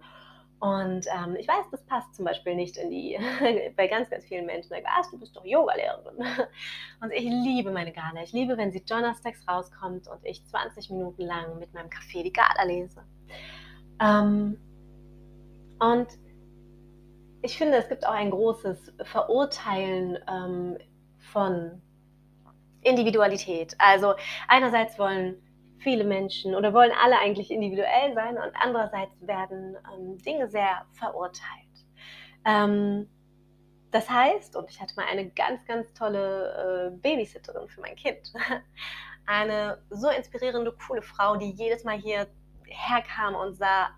und 0.64 1.08
ähm, 1.14 1.36
ich 1.38 1.46
weiß, 1.46 1.66
das 1.72 1.86
passt 1.88 2.16
zum 2.16 2.24
Beispiel 2.24 2.56
nicht 2.56 2.78
in 2.78 2.90
die, 2.90 3.20
bei 3.76 3.88
ganz, 3.88 4.10
ganz 4.10 4.24
vielen 4.24 4.46
Menschen. 4.46 4.74
Ah, 4.86 5.02
du 5.12 5.20
bist 5.20 5.36
doch 5.36 5.44
Yoga-Lehrerin. 5.44 6.20
Und 7.02 7.12
ich 7.12 7.26
liebe 7.26 7.70
meine 7.70 7.92
Gala. 7.92 8.24
Ich 8.24 8.32
liebe, 8.32 8.56
wenn 8.56 8.72
sie 8.72 8.80
donnerstags 8.80 9.46
rauskommt 9.46 10.08
und 10.08 10.24
ich 10.24 10.46
20 10.46 10.90
Minuten 10.92 11.24
lang 11.24 11.60
mit 11.60 11.74
meinem 11.74 11.90
Kaffee 11.90 12.24
die 12.24 12.32
Gala 12.32 12.64
lese. 12.64 13.04
Ähm, 14.00 14.58
und 15.80 16.08
ich 17.42 17.58
finde, 17.58 17.76
es 17.76 17.90
gibt 17.90 18.08
auch 18.08 18.14
ein 18.14 18.32
großes 18.32 18.94
Verurteilen 19.04 20.18
ähm, 20.32 20.78
von 21.34 21.82
Individualität. 22.84 23.76
Also 23.80 24.14
einerseits 24.48 24.98
wollen 24.98 25.43
viele 25.84 26.04
Menschen 26.04 26.56
oder 26.56 26.74
wollen 26.74 26.92
alle 27.04 27.20
eigentlich 27.20 27.52
individuell 27.52 28.14
sein 28.14 28.38
und 28.38 28.52
andererseits 28.56 29.16
werden 29.22 29.76
ähm, 29.94 30.18
Dinge 30.20 30.48
sehr 30.50 30.86
verurteilt. 30.94 31.86
Ähm, 32.46 33.10
das 33.92 34.10
heißt, 34.10 34.56
und 34.56 34.70
ich 34.70 34.82
hatte 34.82 34.96
mal 34.96 35.06
eine 35.06 35.30
ganz, 35.30 35.64
ganz 35.66 35.94
tolle 35.94 36.92
äh, 36.92 36.98
Babysitterin 36.98 37.68
für 37.70 37.82
mein 37.82 37.96
Kind. 37.96 38.34
Eine 39.26 39.82
so 39.90 40.10
inspirierende, 40.10 40.76
coole 40.86 41.02
Frau, 41.02 41.38
die 41.38 41.52
jedes 41.52 41.84
Mal 41.84 41.98
hier 41.98 42.28
herkam 42.66 43.36
und 43.36 43.54
sah 43.56 43.92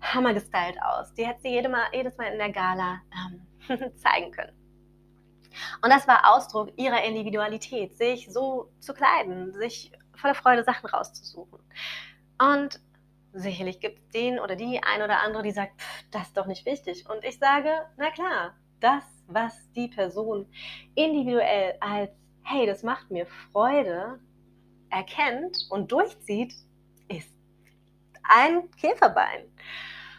hammergestylt 0.00 0.76
aus. 0.82 1.12
Die 1.14 1.26
hätte 1.26 1.40
sie 1.40 1.48
jede 1.48 1.68
mal, 1.68 1.86
jedes 1.92 2.16
Mal 2.18 2.26
in 2.32 2.38
der 2.38 2.52
Gala 2.52 3.00
ähm, 3.68 3.96
zeigen 3.96 4.30
können. 4.30 4.52
Und 5.82 5.90
das 5.90 6.06
war 6.06 6.34
Ausdruck 6.34 6.70
ihrer 6.76 7.02
Individualität, 7.02 7.96
sich 7.96 8.30
so 8.30 8.70
zu 8.78 8.92
kleiden, 8.94 9.52
sich 9.52 9.90
voller 10.20 10.34
Freude 10.34 10.64
Sachen 10.64 10.88
rauszusuchen. 10.88 11.58
Und 12.38 12.80
sicherlich 13.32 13.80
gibt 13.80 13.98
es 13.98 14.08
den 14.08 14.38
oder 14.38 14.56
die 14.56 14.80
ein 14.82 15.02
oder 15.02 15.20
andere, 15.22 15.42
die 15.42 15.52
sagt, 15.52 15.72
das 16.10 16.28
ist 16.28 16.36
doch 16.36 16.46
nicht 16.46 16.66
wichtig. 16.66 17.08
Und 17.08 17.24
ich 17.24 17.38
sage, 17.38 17.70
na 17.96 18.10
klar, 18.10 18.54
das, 18.80 19.04
was 19.26 19.70
die 19.72 19.88
Person 19.88 20.46
individuell 20.94 21.76
als, 21.80 22.10
hey, 22.42 22.66
das 22.66 22.82
macht 22.82 23.10
mir 23.10 23.26
Freude, 23.26 24.18
erkennt 24.90 25.66
und 25.70 25.92
durchzieht, 25.92 26.54
ist 27.08 27.32
ein 28.22 28.70
Käferbein. 28.72 29.44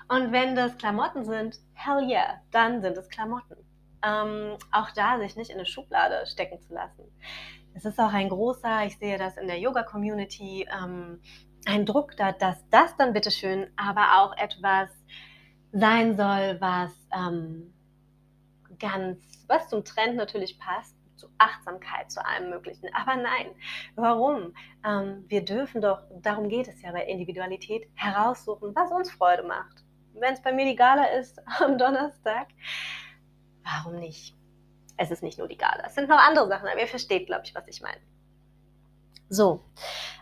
Und 0.08 0.32
wenn 0.32 0.56
das 0.56 0.78
Klamotten 0.78 1.26
sind, 1.26 1.60
hell 1.74 2.08
yeah, 2.08 2.42
dann 2.52 2.82
sind 2.82 2.98
es 2.98 3.10
Klamotten. 3.10 3.58
Ähm, 4.04 4.58
auch 4.72 4.92
da 4.92 5.20
sich 5.20 5.36
nicht 5.36 5.52
in 5.52 5.58
eine 5.58 5.66
Schublade 5.66 6.26
stecken 6.26 6.60
zu 6.60 6.74
lassen. 6.74 7.04
Es 7.74 7.86
ist 7.86 8.00
auch 8.00 8.14
ein 8.14 8.30
großer, 8.30 8.86
ich 8.86 8.98
sehe 8.98 9.18
das 9.18 9.38
in 9.38 9.48
der 9.48 9.60
Yoga-Community, 9.60 10.68
ähm, 10.72 11.22
ein 11.66 11.86
Druck 11.86 12.16
da, 12.18 12.32
dass 12.32 12.58
das 12.70 12.96
dann 12.98 13.14
bitteschön 13.14 13.68
aber 13.78 14.22
auch 14.22 14.38
etwas 14.38 14.90
sein 15.72 16.18
soll, 16.18 16.58
was 16.60 16.92
ähm, 17.16 17.74
ganz, 18.80 19.46
was 19.48 19.70
zum 19.70 19.86
Trend 19.86 20.16
natürlich 20.16 20.60
passt, 20.60 20.96
zu 21.16 21.28
Achtsamkeit, 21.38 22.12
zu 22.12 22.26
allem 22.26 22.50
Möglichen. 22.50 22.90
Aber 22.94 23.16
nein, 23.16 23.52
warum? 23.96 24.54
Ähm, 24.84 25.24
wir 25.28 25.46
dürfen 25.46 25.82
doch, 25.82 26.02
darum 26.22 26.50
geht 26.50 26.68
es 26.68 26.82
ja 26.82 26.92
bei 26.92 27.06
Individualität, 27.06 27.88
heraussuchen, 27.94 28.76
was 28.76 28.92
uns 28.92 29.12
Freude 29.12 29.44
macht. 29.44 29.84
Wenn 30.14 30.34
es 30.34 30.42
bei 30.42 30.52
mir 30.52 30.66
die 30.66 30.76
Gala 30.76 31.06
ist 31.06 31.40
am 31.60 31.78
Donnerstag, 31.78 32.48
warum 33.64 34.00
nicht? 34.00 34.36
Es 35.02 35.10
ist 35.10 35.24
nicht 35.24 35.40
nur 35.40 35.48
die 35.48 35.58
Gala, 35.58 35.84
es 35.88 35.96
sind 35.96 36.08
noch 36.10 36.20
andere 36.20 36.48
Sachen, 36.48 36.68
aber 36.68 36.80
ihr 36.80 36.88
versteht, 36.88 37.26
glaube 37.26 37.42
ich, 37.44 37.56
was 37.56 37.68
ich 37.68 37.82
meine. 37.82 38.00
So, 39.30 39.66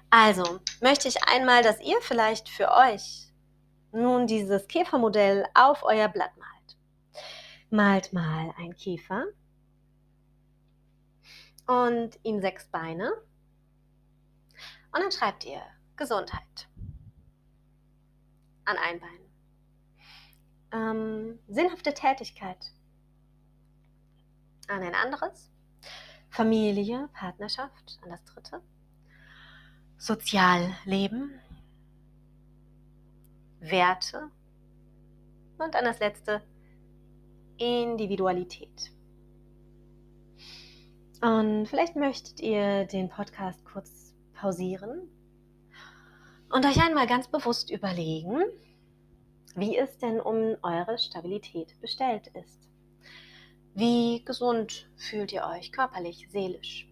also 0.10 0.62
möchte 0.80 1.10
ich 1.10 1.18
einmal, 1.28 1.64
dass 1.64 1.82
ihr 1.82 2.00
vielleicht 2.00 2.48
für 2.48 2.72
euch 2.72 3.28
nun 3.92 4.26
dieses 4.26 4.70
Käfermodell 4.70 5.46
auf 5.54 5.84
euer 5.84 6.08
Blatt 6.08 6.32
malt. 6.38 6.78
Malt 7.70 8.14
mal 8.14 8.54
ein 8.58 8.74
Käfer 8.78 9.26
und 11.68 12.18
ihm 12.24 12.40
sechs 12.40 12.66
Beine. 12.68 13.12
Und 14.94 15.02
dann 15.02 15.12
schreibt 15.12 15.44
ihr 15.44 15.62
Gesundheit 15.98 16.70
an 18.64 18.78
ein 18.78 19.02
Bein. 19.02 19.20
Ähm, 20.72 21.40
sinnhafte 21.50 21.94
Tätigkeit 21.94 22.72
an 24.70 24.84
ein 24.84 24.96
anderes, 24.96 25.52
Familie, 26.30 27.10
Partnerschaft 27.14 28.00
an 28.04 28.12
das 28.12 28.24
dritte, 28.26 28.62
Sozialleben, 29.98 31.40
Werte. 33.60 34.32
Und 35.58 35.76
an 35.76 35.84
das 35.84 36.00
letzte. 36.00 36.42
Individualität. 37.58 38.92
Und 41.22 41.66
vielleicht 41.66 41.98
möchtet 41.98 42.40
ihr 42.40 42.86
den 42.86 43.10
Podcast 43.10 43.66
kurz 43.66 44.14
pausieren 44.34 45.10
und 46.50 46.66
euch 46.66 46.82
einmal 46.82 47.06
ganz 47.06 47.28
bewusst 47.28 47.70
überlegen, 47.70 48.42
wie 49.56 49.78
es 49.78 49.98
denn 49.98 50.22
um 50.22 50.56
eure 50.62 50.98
Stabilität 50.98 51.80
bestellt 51.82 52.28
ist. 52.28 52.69
Wie 53.76 54.24
gesund 54.26 54.90
fühlt 54.98 55.32
ihr 55.32 55.46
euch 55.46 55.72
körperlich, 55.72 56.28
seelisch? 56.30 56.88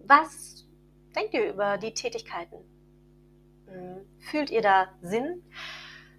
Was 0.00 0.66
denkt 1.14 1.34
ihr 1.34 1.52
über 1.52 1.78
die 1.78 1.94
Tätigkeiten? 1.94 2.58
Hm, 3.66 4.06
fühlt 4.18 4.50
ihr 4.50 4.62
da 4.62 4.88
Sinn? 5.02 5.42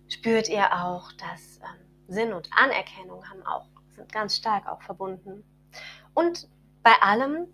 Spürt 0.07 0.49
ihr 0.49 0.73
auch, 0.73 1.11
dass 1.13 1.57
ähm, 1.57 1.87
Sinn 2.07 2.33
und 2.33 2.49
Anerkennung 2.51 3.27
haben 3.29 3.45
auch, 3.45 3.67
sind 3.95 4.11
ganz 4.11 4.35
stark 4.35 4.67
auch 4.67 4.81
verbunden? 4.81 5.43
Und 6.13 6.47
bei 6.83 6.93
allem, 7.01 7.47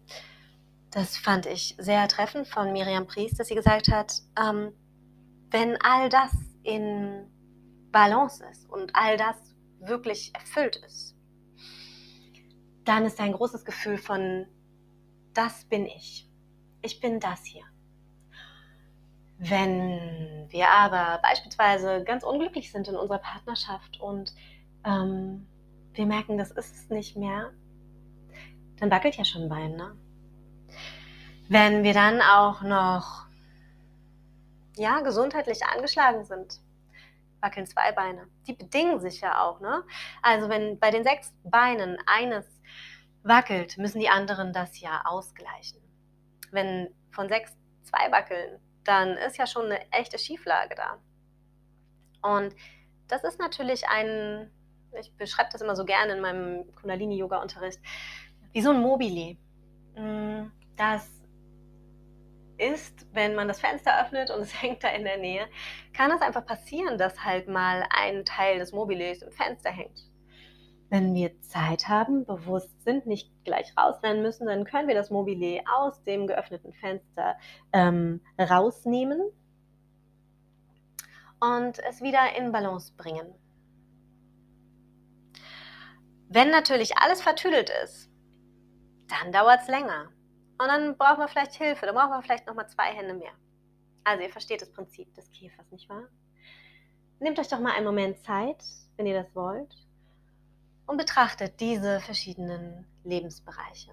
das 0.92 1.18
fand 1.18 1.46
ich 1.46 1.76
sehr 1.80 2.08
treffend 2.08 2.48
von 2.48 2.72
Miriam 2.72 3.08
Priest, 3.08 3.40
dass 3.40 3.48
sie 3.48 3.56
gesagt 3.56 3.90
hat, 3.90 4.22
ähm, 4.40 4.74
wenn 5.50 5.80
all 5.82 6.10
das 6.10 6.32
in 6.64 7.30
Balance 7.92 8.44
ist 8.52 8.70
und 8.70 8.96
all 8.96 9.18
das 9.18 9.36
wirklich 9.80 10.34
erfüllt 10.34 10.78
ist, 10.78 11.13
dann 12.86 13.06
ist 13.06 13.20
ein 13.20 13.34
großes 13.34 13.66
Gefühl 13.66 13.98
von, 13.98 14.46
das 15.34 15.66
bin 15.66 15.86
ich. 15.86 16.30
Ich 16.82 17.00
bin 17.00 17.20
das 17.20 17.44
hier. 17.46 17.64
Wenn 19.38 20.48
wir 20.50 20.70
aber 20.70 21.20
beispielsweise 21.22 22.04
ganz 22.04 22.24
unglücklich 22.24 22.72
sind 22.72 22.88
in 22.88 22.96
unserer 22.96 23.20
Partnerschaft 23.20 24.00
und 24.00 24.34
ähm, 24.86 25.48
wir 25.94 26.06
merken, 26.06 26.38
das 26.38 26.52
ist 26.52 26.76
es 26.76 26.90
nicht 26.90 27.18
mehr, 27.18 27.52
dann 28.78 28.92
wackelt 28.92 29.16
ja 29.16 29.26
schon 29.26 29.44
ein 29.44 29.50
Bein. 29.50 29.76
Ne? 29.76 29.96
Wenn 31.50 31.84
wir 31.84 31.94
dann 31.94 32.22
auch 32.22 32.62
noch 32.62 33.28
ja, 34.78 35.02
gesundheitlich 35.02 35.66
angeschlagen 35.66 36.26
sind, 36.26 36.60
wackeln 37.42 37.68
zwei 37.68 37.92
Beine. 37.92 38.28
Die 38.48 38.54
bedingen 38.54 39.00
sich 39.00 39.22
ja 39.22 39.42
auch. 39.42 39.60
Ne? 39.60 39.84
Also 40.22 40.50
wenn 40.50 40.80
bei 40.80 40.92
den 40.92 41.04
sechs 41.04 41.34
Beinen 41.44 41.98
eines 42.08 42.46
wackelt, 43.24 43.78
müssen 43.78 44.00
die 44.00 44.10
anderen 44.10 44.54
das 44.54 44.80
ja 44.80 45.02
ausgleichen. 45.06 45.80
Wenn 46.52 46.94
von 47.12 47.30
sechs 47.30 47.56
zwei 47.84 48.12
wackeln, 48.12 48.60
dann 48.84 49.18
ist 49.18 49.38
ja 49.38 49.48
schon 49.48 49.66
eine 49.66 49.92
echte 49.92 50.20
Schieflage 50.20 50.76
da. 50.76 51.00
Und 52.22 52.56
das 53.08 53.24
ist 53.24 53.40
natürlich 53.40 53.88
ein, 53.88 54.52
ich 55.00 55.16
beschreibe 55.16 55.50
das 55.52 55.62
immer 55.62 55.76
so 55.76 55.86
gerne 55.86 56.14
in 56.14 56.22
meinem 56.22 56.76
Kundalini-Yoga-Unterricht, 56.76 57.80
wie 58.52 58.62
so 58.62 58.72
ein 58.72 58.82
Mobile. 58.82 59.38
Mm, 59.96 60.52
das 60.76 61.10
ist, 62.58 63.08
wenn 63.14 63.36
man 63.36 63.48
das 63.48 63.60
Fenster 63.60 64.00
öffnet 64.02 64.30
und 64.30 64.42
es 64.42 64.62
hängt 64.62 64.84
da 64.84 64.90
in 64.90 65.04
der 65.04 65.18
Nähe, 65.18 65.48
kann 65.94 66.12
es 66.12 66.22
einfach 66.22 66.46
passieren, 66.46 66.98
dass 66.98 67.24
halt 67.24 67.48
mal 67.48 67.86
ein 67.90 68.26
Teil 68.26 68.60
des 68.60 68.72
Mobiles 68.72 69.22
im 69.22 69.32
Fenster 69.32 69.72
hängt 69.72 70.13
wenn 70.90 71.14
wir 71.14 71.40
Zeit 71.42 71.88
haben, 71.88 72.26
bewusst 72.26 72.84
sind, 72.84 73.06
nicht 73.06 73.32
gleich 73.46 73.76
rausrennen 73.78 74.22
müssen, 74.22 74.48
dann 74.48 74.66
können 74.66 74.88
wir 74.88 74.96
das 74.96 75.10
Mobile 75.10 75.62
aus 75.78 76.04
dem 76.04 76.28
geöffneten 76.28 76.74
Fenster 76.74 77.36
ähm, 77.72 78.22
rausnehmen 78.40 79.22
und 81.40 81.80
es 81.90 82.02
wieder 82.02 82.36
in 82.38 82.52
Balance 82.52 82.94
bringen. 82.96 83.34
Wenn 86.30 86.50
natürlich 86.50 86.98
alles 86.98 87.22
vertüdelt 87.22 87.72
ist, 87.84 88.10
dann 89.08 89.32
dauert 89.32 89.62
es 89.62 89.68
länger. 89.68 90.10
Und 90.58 90.68
dann 90.68 90.98
brauchen 90.98 91.20
wir 91.20 91.28
vielleicht 91.28 91.54
Hilfe, 91.54 91.86
dann 91.86 91.96
brauchen 91.96 92.12
wir 92.12 92.22
vielleicht 92.22 92.48
nochmal 92.48 92.70
zwei 92.70 92.94
Hände 92.94 93.14
mehr. 93.14 93.34
Also 94.04 94.24
ihr 94.24 94.30
versteht 94.30 94.62
das 94.62 94.72
Prinzip 94.72 95.14
des 95.14 95.30
Käfers, 95.32 95.70
nicht 95.72 95.90
wahr? 95.90 96.08
Nehmt 97.20 97.40
euch 97.40 97.48
doch 97.48 97.60
mal 97.60 97.74
einen 97.74 97.86
Moment 97.86 98.20
Zeit, 98.20 98.64
wenn 98.98 99.06
ihr 99.06 99.22
das 99.22 99.36
wollt, 99.36 99.76
und 100.86 100.98
betrachtet 100.98 101.60
diese 101.60 102.00
verschiedenen 102.00 102.86
Lebensbereiche. 103.04 103.92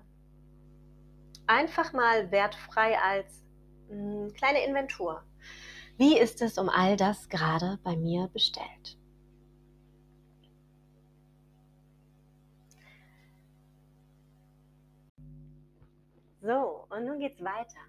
Einfach 1.46 1.92
mal 1.92 2.30
wertfrei 2.30 2.98
als 2.98 3.42
mh, 3.88 4.26
hm, 4.26 4.32
kleine 4.34 4.64
Inventur. 4.64 5.22
Wie 5.96 6.18
ist 6.18 6.40
es 6.42 6.58
um 6.58 6.68
all 6.68 6.96
das 6.96 7.28
gerade 7.28 7.78
bei 7.82 7.96
mir 7.96 8.28
bestellt? 8.28 8.96
So, 16.42 16.86
und 16.88 17.04
nun 17.04 17.18
geht's 17.18 17.42
weiter, 17.42 17.80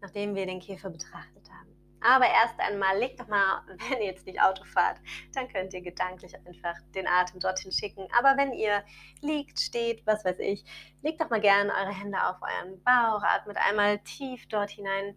nachdem 0.00 0.34
wir 0.34 0.46
den 0.46 0.60
Käfer 0.60 0.88
betrachtet 0.88 1.50
haben. 1.50 1.75
Aber 2.00 2.26
erst 2.26 2.58
einmal, 2.58 2.98
legt 2.98 3.20
doch 3.20 3.26
mal, 3.28 3.62
wenn 3.88 4.00
ihr 4.00 4.06
jetzt 4.06 4.26
nicht 4.26 4.40
Auto 4.40 4.64
fahrt, 4.64 4.98
dann 5.34 5.48
könnt 5.48 5.74
ihr 5.74 5.82
gedanklich 5.82 6.34
einfach 6.46 6.74
den 6.94 7.06
Atem 7.06 7.40
dorthin 7.40 7.72
schicken. 7.72 8.06
Aber 8.18 8.36
wenn 8.36 8.52
ihr 8.52 8.84
liegt, 9.22 9.58
steht, 9.60 10.06
was 10.06 10.24
weiß 10.24 10.38
ich, 10.40 10.64
legt 11.02 11.20
doch 11.20 11.30
mal 11.30 11.40
gerne 11.40 11.72
eure 11.72 11.94
Hände 11.94 12.18
auf 12.26 12.36
euren 12.42 12.82
Bauch, 12.82 13.22
atmet 13.22 13.56
einmal 13.56 13.98
tief 14.00 14.46
dort 14.48 14.70
hinein 14.70 15.16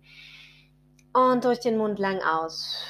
und 1.13 1.43
durch 1.43 1.59
den 1.59 1.77
Mund 1.77 1.99
lang 1.99 2.21
aus. 2.21 2.85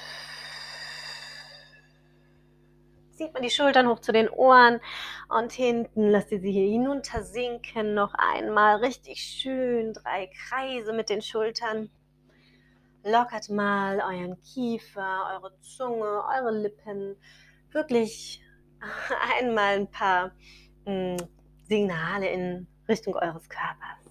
Zieht 3.19 3.34
man 3.34 3.43
die 3.43 3.49
Schultern 3.49 3.89
hoch 3.89 3.99
zu 3.99 4.13
den 4.13 4.30
Ohren 4.30 4.80
und 5.28 5.52
hinten 5.52 6.10
lasst 6.10 6.32
ihr 6.32 6.39
sie 6.39 6.54
hier 6.54 6.69
hinunter 6.69 7.23
sinken. 7.23 7.93
Noch 7.93 8.13
einmal 8.13 8.78
richtig 8.78 9.19
schön. 9.19 9.93
Drei 9.93 10.30
Kreise 10.47 10.93
mit 10.93 11.10
den 11.10 11.21
Schultern. 11.21 11.89
Lockert 13.03 13.49
mal 13.49 13.99
euren 14.01 14.39
Kiefer, 14.41 15.29
eure 15.33 15.57
Zunge, 15.62 16.23
eure 16.25 16.51
Lippen. 16.51 17.15
Wirklich 17.71 18.41
einmal 19.39 19.79
ein 19.79 19.91
paar 19.91 20.31
hm, 20.85 21.17
Signale 21.63 22.29
in 22.29 22.67
Richtung 22.88 23.15
eures 23.15 23.47
Körpers. 23.47 24.05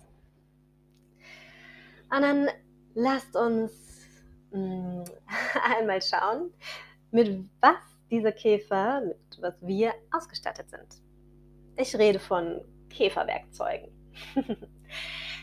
Und 2.10 2.22
dann 2.22 2.48
lasst 2.94 3.36
uns 3.36 3.72
hm, 4.52 5.04
einmal 5.78 6.00
schauen, 6.00 6.52
mit 7.10 7.48
was 7.60 7.76
dieser 8.10 8.32
Käfer, 8.32 9.02
mit 9.02 9.38
was 9.40 9.54
wir 9.60 9.92
ausgestattet 10.10 10.70
sind. 10.70 11.02
Ich 11.76 11.94
rede 11.94 12.18
von 12.18 12.62
Käferwerkzeugen. 12.88 13.90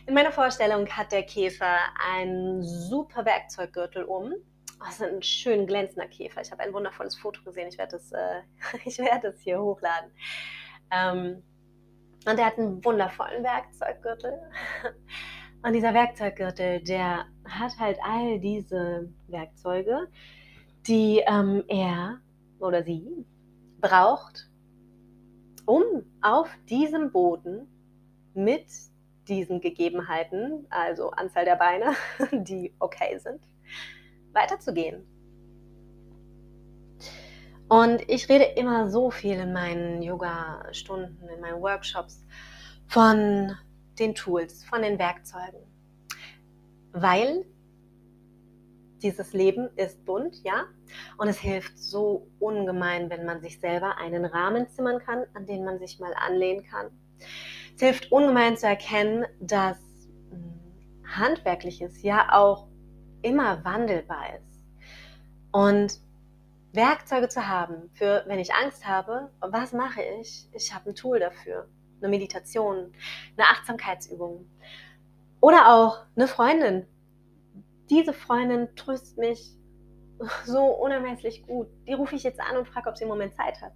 In 0.07 0.13
meiner 0.13 0.31
Vorstellung 0.31 0.87
hat 0.87 1.11
der 1.11 1.23
Käfer 1.23 1.79
einen 2.13 2.63
super 2.63 3.25
Werkzeuggürtel 3.25 4.03
um. 4.03 4.33
Oh, 4.79 4.85
das 4.85 4.99
ist 4.99 5.01
ein 5.01 5.23
schön 5.23 5.65
glänzender 5.65 6.07
Käfer. 6.07 6.41
Ich 6.41 6.51
habe 6.51 6.61
ein 6.61 6.73
wundervolles 6.73 7.15
Foto 7.15 7.41
gesehen. 7.43 7.69
Ich 7.69 7.77
werde 7.79 7.93
das, 7.93 8.11
äh, 8.11 8.41
ich 8.85 8.99
werde 8.99 9.31
das 9.31 9.41
hier 9.41 9.59
hochladen. 9.59 10.11
Ähm, 10.91 11.43
und 12.27 12.39
er 12.39 12.45
hat 12.45 12.59
einen 12.59 12.83
wundervollen 12.85 13.43
Werkzeuggürtel. 13.43 14.39
Und 15.63 15.73
dieser 15.73 15.95
Werkzeuggürtel, 15.95 16.83
der 16.83 17.25
hat 17.45 17.71
halt 17.79 17.97
all 18.03 18.39
diese 18.39 19.11
Werkzeuge, 19.27 20.07
die 20.87 21.23
ähm, 21.25 21.63
er 21.67 22.19
oder 22.59 22.83
sie 22.83 23.25
braucht, 23.81 24.51
um 25.65 25.83
auf 26.21 26.55
diesem 26.69 27.11
Boden 27.11 27.67
mit 28.35 28.67
diesen 29.27 29.61
Gegebenheiten, 29.61 30.67
also 30.69 31.11
Anzahl 31.11 31.45
der 31.45 31.55
Beine, 31.55 31.95
die 32.31 32.73
okay 32.79 33.17
sind, 33.17 33.41
weiterzugehen. 34.33 35.05
Und 37.67 38.07
ich 38.07 38.29
rede 38.29 38.43
immer 38.43 38.89
so 38.89 39.09
viel 39.09 39.35
in 39.35 39.51
meinen 39.51 40.03
Yoga-Stunden, 40.03 41.27
in 41.27 41.41
meinen 41.41 41.61
Workshops 41.61 42.23
von 42.87 43.57
den 43.97 44.13
Tools, 44.13 44.63
von 44.65 44.83
den 44.83 44.99
Werkzeugen. 44.99 45.61
Weil 46.91 47.45
dieses 49.01 49.33
Leben 49.33 49.69
ist 49.75 50.05
bunt, 50.05 50.43
ja, 50.43 50.65
und 51.17 51.27
es 51.27 51.39
hilft 51.39 51.77
so 51.77 52.27
ungemein, 52.39 53.09
wenn 53.09 53.25
man 53.25 53.41
sich 53.41 53.59
selber 53.59 53.97
einen 53.97 54.25
Rahmen 54.25 54.69
zimmern 54.69 54.99
kann, 54.99 55.25
an 55.33 55.45
den 55.45 55.65
man 55.65 55.79
sich 55.79 55.99
mal 55.99 56.13
anlehnen 56.13 56.63
kann. 56.63 56.87
Es 57.75 57.81
hilft 57.81 58.11
ungemein 58.11 58.55
zu 58.57 58.67
erkennen, 58.67 59.25
dass 59.39 59.77
hm, 60.29 60.59
Handwerkliches 61.05 62.01
ja 62.01 62.31
auch 62.31 62.67
immer 63.21 63.63
wandelbar 63.65 64.37
ist. 64.37 64.63
Und 65.51 65.99
Werkzeuge 66.71 67.27
zu 67.27 67.47
haben 67.47 67.89
für, 67.93 68.23
wenn 68.27 68.39
ich 68.39 68.53
Angst 68.53 68.87
habe, 68.87 69.31
was 69.39 69.73
mache 69.73 70.01
ich? 70.21 70.47
Ich 70.53 70.73
habe 70.73 70.89
ein 70.89 70.95
Tool 70.95 71.19
dafür. 71.19 71.67
Eine 72.01 72.09
Meditation, 72.09 72.93
eine 73.37 73.47
Achtsamkeitsübung. 73.47 74.45
Oder 75.41 75.73
auch 75.73 76.05
eine 76.15 76.27
Freundin. 76.27 76.85
Diese 77.89 78.13
Freundin 78.13 78.75
tröst 78.75 79.17
mich 79.17 79.53
so 80.45 80.65
unermesslich 80.65 81.45
gut. 81.45 81.67
Die 81.87 81.93
rufe 81.93 82.15
ich 82.15 82.23
jetzt 82.23 82.39
an 82.39 82.57
und 82.57 82.67
frage, 82.67 82.89
ob 82.89 82.97
sie 82.97 83.03
im 83.03 83.09
Moment 83.09 83.35
Zeit 83.35 83.61
hat. 83.61 83.73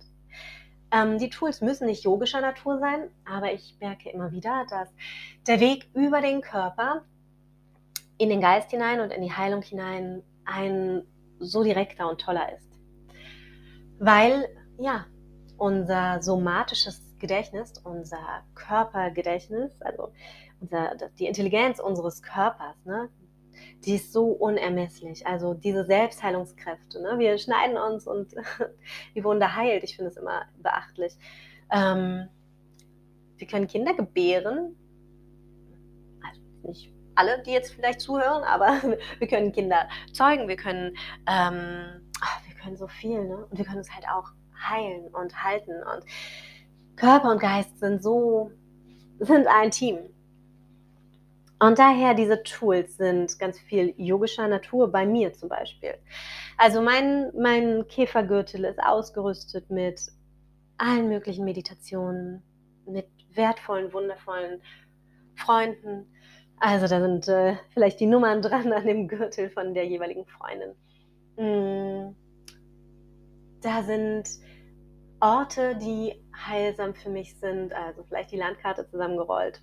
Ähm, 0.92 1.18
die 1.20 1.30
Tools 1.30 1.62
müssen 1.62 1.86
nicht 1.86 2.04
yogischer 2.04 2.42
Natur 2.42 2.80
sein, 2.80 3.10
aber 3.26 3.54
ich 3.54 3.78
merke 3.80 4.10
immer 4.10 4.32
wieder, 4.32 4.66
dass 4.70 4.90
der 5.48 5.60
Weg 5.60 5.90
über 5.94 6.22
den 6.22 6.42
Körper 6.42 7.04
in 8.18 8.30
den 8.30 8.42
Geist 8.42 8.72
hinein 8.72 9.00
und 9.00 9.12
in 9.12 9.22
die 9.22 9.32
Heilung 9.32 9.62
hinein 9.62 10.24
ein 10.46 11.04
so 11.40 11.64
direkter 11.64 12.10
und 12.10 12.20
toller 12.20 12.54
ist. 12.54 12.68
Weil, 14.00 14.50
ja, 14.78 15.06
unser 15.58 16.22
somatisches 16.22 17.02
Gedächtnis, 17.20 17.74
unser 17.84 18.44
Körpergedächtnis, 18.56 19.82
also 19.82 20.12
unser, 20.60 20.96
die 21.20 21.28
Intelligenz 21.28 21.80
unseres 21.80 22.22
Körpers, 22.22 22.76
ne, 22.86 23.10
die 23.86 23.96
ist 23.96 24.12
so 24.12 24.26
unermesslich. 24.26 25.26
Also 25.26 25.54
diese 25.54 25.86
Selbstheilungskräfte. 25.86 27.02
Ne? 27.02 27.16
Wir 27.18 27.38
schneiden 27.38 27.78
uns 27.78 28.08
und 28.08 28.34
die 29.16 29.24
Wunder 29.24 29.56
heilt. 29.56 29.84
Ich 29.84 29.96
finde 29.96 30.12
es 30.12 30.18
immer 30.18 30.44
beachtlich. 30.62 31.14
Ähm, 31.72 32.28
wir 33.38 33.48
können 33.48 33.68
Kinder 33.68 33.94
gebären. 33.94 34.76
Also 36.26 36.42
nicht 36.68 36.94
alle, 37.16 37.42
die 37.44 37.52
jetzt 37.52 37.74
vielleicht 37.74 38.02
zuhören, 38.02 38.44
aber 38.44 38.82
wir 39.20 39.28
können 39.28 39.52
Kinder 39.52 39.88
zeugen. 40.14 40.48
Wir 40.48 40.56
können, 40.56 40.96
ähm, 41.28 42.02
ach, 42.22 42.42
wir 42.48 42.56
können 42.62 42.78
so 42.78 42.88
viel. 42.88 43.26
Ne? 43.26 43.46
Und 43.46 43.58
wir 43.58 43.66
können 43.66 43.80
es 43.80 43.94
halt 43.94 44.06
auch 44.08 44.32
heilen 44.70 45.08
und 45.14 45.44
halten. 45.44 45.72
Und 45.72 46.06
Körper 46.96 47.32
und 47.32 47.40
Geist 47.40 47.80
sind 47.80 48.04
so, 48.04 48.52
sind 49.20 49.48
ein 49.48 49.72
Team. 49.72 50.00
Und 51.60 51.78
daher 51.78 52.14
diese 52.14 52.42
Tools 52.44 52.96
sind 52.96 53.38
ganz 53.38 53.60
viel 53.60 53.94
yogischer 53.98 54.48
Natur, 54.48 54.90
bei 54.92 55.06
mir 55.06 55.34
zum 55.34 55.50
Beispiel. 55.50 55.96
Also 56.58 56.82
mein, 56.82 57.32
mein 57.38 57.86
Käfergürtel 57.88 58.64
ist 58.64 58.80
ausgerüstet 58.82 59.70
mit 59.70 60.02
allen 60.78 61.10
möglichen 61.10 61.44
Meditationen, 61.44 62.44
mit 62.86 63.08
wertvollen, 63.34 63.92
wundervollen 63.92 64.62
Freunden. 65.36 66.08
Also 66.62 66.88
da 66.88 67.02
sind 67.02 67.28
äh, 67.28 67.58
vielleicht 67.74 68.00
die 68.00 68.08
Nummern 68.08 68.42
dran 68.42 68.72
an 68.72 68.88
dem 68.88 69.10
Gürtel 69.10 69.50
von 69.50 69.74
der 69.74 69.86
jeweiligen 69.86 70.26
Freundin. 70.28 70.76
Mm, 71.36 72.16
da 73.62 73.84
sind 73.84 74.30
Orte, 75.20 75.76
die 75.76 76.26
heilsam 76.34 76.96
für 76.96 77.10
mich 77.10 77.38
sind, 77.38 77.74
also 77.74 78.06
vielleicht 78.06 78.32
die 78.32 78.38
Landkarte 78.38 78.88
zusammengerollt 78.88 79.62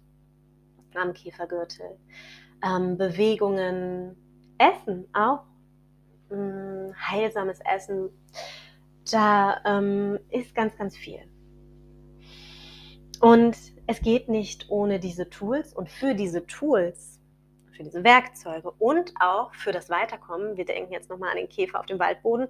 am 0.99 1.13
Kiefergürtel. 1.13 1.99
Ähm, 2.65 2.97
Bewegungen, 2.97 4.17
Essen 4.59 5.07
auch. 5.13 5.45
Ähm, 6.31 6.93
heilsames 6.99 7.61
Essen. 7.61 8.11
Da 9.11 9.61
ähm, 9.65 10.19
ist 10.31 10.55
ganz, 10.55 10.77
ganz 10.77 10.97
viel. 10.97 11.21
Und 13.21 13.57
es 13.87 14.01
geht 14.01 14.29
nicht 14.29 14.67
ohne 14.69 14.99
diese 14.99 15.31
Tools 15.31 15.73
und 15.73 15.89
für 15.89 16.15
diese 16.15 16.47
Tools, 16.47 17.21
für 17.73 17.85
diese 17.85 18.05
Werkzeuge 18.05 18.71
und 18.73 19.13
auch 19.21 19.55
für 19.55 19.73
das 19.73 19.91
Weiterkommen. 19.91 20.57
Wir 20.57 20.65
denken 20.65 20.93
jetzt 20.93 21.09
nochmal 21.09 21.31
an 21.31 21.37
den 21.37 21.49
Käfer 21.49 21.79
auf 21.81 21.87
dem 21.87 21.99
Waldboden 21.99 22.49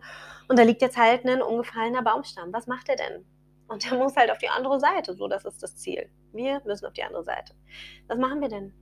und 0.49 0.59
da 0.59 0.63
liegt 0.63 0.83
jetzt 0.83 0.97
halt 0.97 1.25
ein 1.25 1.43
umgefallener 1.43 2.03
Baumstamm. 2.03 2.53
Was 2.53 2.67
macht 2.67 2.89
er 2.89 2.97
denn? 2.97 3.25
Und 3.69 3.91
der 3.91 3.99
muss 3.99 4.17
halt 4.17 4.31
auf 4.31 4.39
die 4.39 4.49
andere 4.49 4.79
Seite. 4.81 5.15
So, 5.15 5.29
das 5.29 5.45
ist 5.45 5.63
das 5.63 5.77
Ziel. 5.77 6.09
Wir 6.33 6.63
müssen 6.65 6.87
auf 6.87 6.93
die 6.93 7.03
andere 7.03 7.25
Seite. 7.25 7.55
Was 8.07 8.19
machen 8.19 8.41
wir 8.41 8.49
denn? 8.49 8.73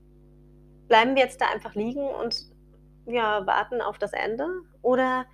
Bleiben 0.88 1.14
wir 1.14 1.23
jetzt 1.23 1.40
da 1.40 1.47
einfach 1.47 1.75
liegen 1.75 2.07
und 2.07 2.37
ja, 3.07 3.47
warten 3.47 3.81
auf 3.81 3.99
das 3.99 4.12
Ende? 4.12 4.47
Oder 4.83 5.27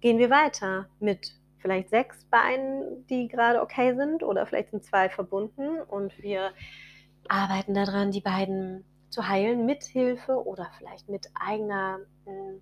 gehen 0.00 0.18
wir 0.18 0.30
weiter 0.30 0.88
mit 0.98 1.32
vielleicht 1.58 1.90
sechs 1.90 2.24
Beinen, 2.24 3.06
die 3.06 3.28
gerade 3.28 3.62
okay 3.62 3.94
sind 3.94 4.22
oder 4.22 4.46
vielleicht 4.46 4.70
sind 4.70 4.84
zwei 4.84 5.08
verbunden 5.08 5.80
und 5.80 6.20
wir 6.20 6.50
arbeiten 7.28 7.74
daran, 7.74 8.10
die 8.10 8.20
beiden 8.20 8.84
zu 9.10 9.28
heilen 9.28 9.64
mit 9.64 9.84
Hilfe 9.84 10.44
oder 10.44 10.70
vielleicht 10.76 11.08
mit 11.08 11.28
eigener, 11.34 12.00
hm, 12.24 12.60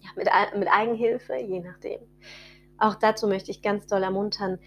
ja, 0.00 0.10
mit, 0.16 0.28
mit 0.58 0.68
Eigenhilfe, 0.68 1.36
je 1.36 1.60
nachdem. 1.60 2.00
Auch 2.78 2.96
dazu 2.96 3.28
möchte 3.28 3.50
ich 3.50 3.62
ganz 3.62 3.86
doll 3.86 4.02
ermuntern, 4.02 4.58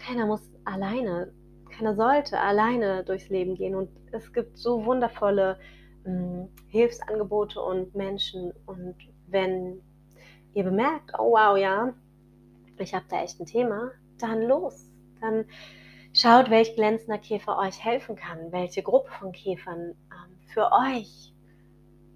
keiner 0.00 0.26
muss 0.26 0.42
alleine, 0.64 1.32
keiner 1.70 1.94
sollte 1.94 2.38
alleine 2.40 3.04
durchs 3.04 3.28
Leben 3.28 3.54
gehen. 3.54 3.74
Und 3.74 3.90
es 4.12 4.32
gibt 4.32 4.58
so 4.58 4.84
wundervolle 4.84 5.58
mh, 6.04 6.12
hm, 6.12 6.48
Hilfsangebote 6.68 7.60
und 7.60 7.94
Menschen. 7.94 8.52
Und 8.66 8.96
wenn 9.28 9.80
ihr 10.54 10.64
bemerkt, 10.64 11.12
oh 11.18 11.32
wow, 11.32 11.56
ja, 11.56 11.94
ich 12.78 12.94
habe 12.94 13.04
da 13.08 13.22
echt 13.22 13.38
ein 13.40 13.46
Thema, 13.46 13.92
dann 14.18 14.42
los, 14.42 14.90
dann 15.20 15.44
Schaut, 16.12 16.50
welch 16.50 16.74
glänzender 16.74 17.18
Käfer 17.18 17.56
euch 17.58 17.84
helfen 17.84 18.16
kann, 18.16 18.50
welche 18.50 18.82
Gruppe 18.82 19.10
von 19.12 19.30
Käfern 19.30 19.94
ähm, 20.10 20.38
für 20.52 20.70
euch 20.72 21.32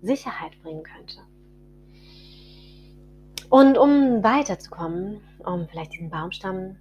Sicherheit 0.02 0.60
bringen 0.62 0.82
könnte. 0.82 1.18
Und 3.50 3.78
um 3.78 4.24
weiterzukommen, 4.24 5.20
um 5.44 5.68
vielleicht 5.68 5.92
diesen 5.92 6.10
Baumstamm, 6.10 6.76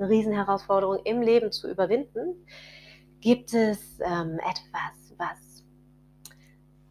eine 0.00 0.10
Riesenherausforderung 0.10 1.00
im 1.04 1.22
Leben 1.22 1.52
zu 1.52 1.70
überwinden, 1.70 2.46
gibt 3.20 3.52
es 3.52 4.00
ähm, 4.00 4.38
etwas, 4.38 5.14
was 5.16 5.64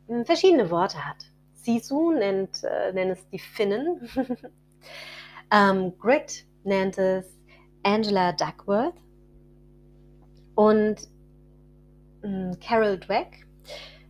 hm, 0.08 0.26
verschiedene 0.26 0.70
Worte 0.70 1.04
hat. 1.06 1.26
Sisu 1.54 2.12
nennt, 2.12 2.64
äh, 2.64 2.94
nennt 2.94 3.12
es 3.12 3.30
die 3.30 3.40
Finnen. 3.40 4.08
ähm, 5.52 5.98
Grit 5.98 6.46
nennt 6.64 6.98
es 6.98 7.26
Angela 7.84 8.32
Duckworth. 8.32 8.96
Und 10.56 10.98
äh, 12.22 12.52
Carol 12.62 13.00
Dweck, 13.00 13.48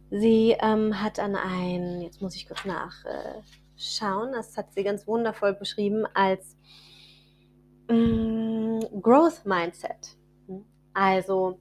sie 0.09 0.55
ähm, 0.59 1.01
hat 1.01 1.19
an 1.19 1.35
ein, 1.35 2.01
jetzt 2.01 2.21
muss 2.21 2.35
ich 2.35 2.47
kurz 2.47 2.65
nachschauen, 2.65 4.29
äh, 4.29 4.35
das 4.35 4.57
hat 4.57 4.73
sie 4.73 4.83
ganz 4.83 5.07
wundervoll 5.07 5.53
beschrieben 5.53 6.05
als 6.13 6.57
Growth 7.89 9.45
Mindset. 9.45 10.15
Also 10.93 11.59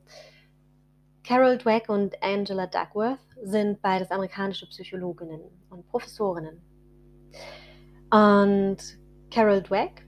Carol 1.24 1.58
Dweck 1.58 1.88
und 1.88 2.22
Angela 2.22 2.66
Duckworth 2.66 3.18
sind 3.44 3.80
beides 3.82 4.10
amerikanische 4.10 4.66
Psychologinnen 4.66 5.40
und 5.70 5.86
Professorinnen. 5.88 6.60
Und 8.10 8.78
Carol 9.30 9.62
Dweck 9.62 10.06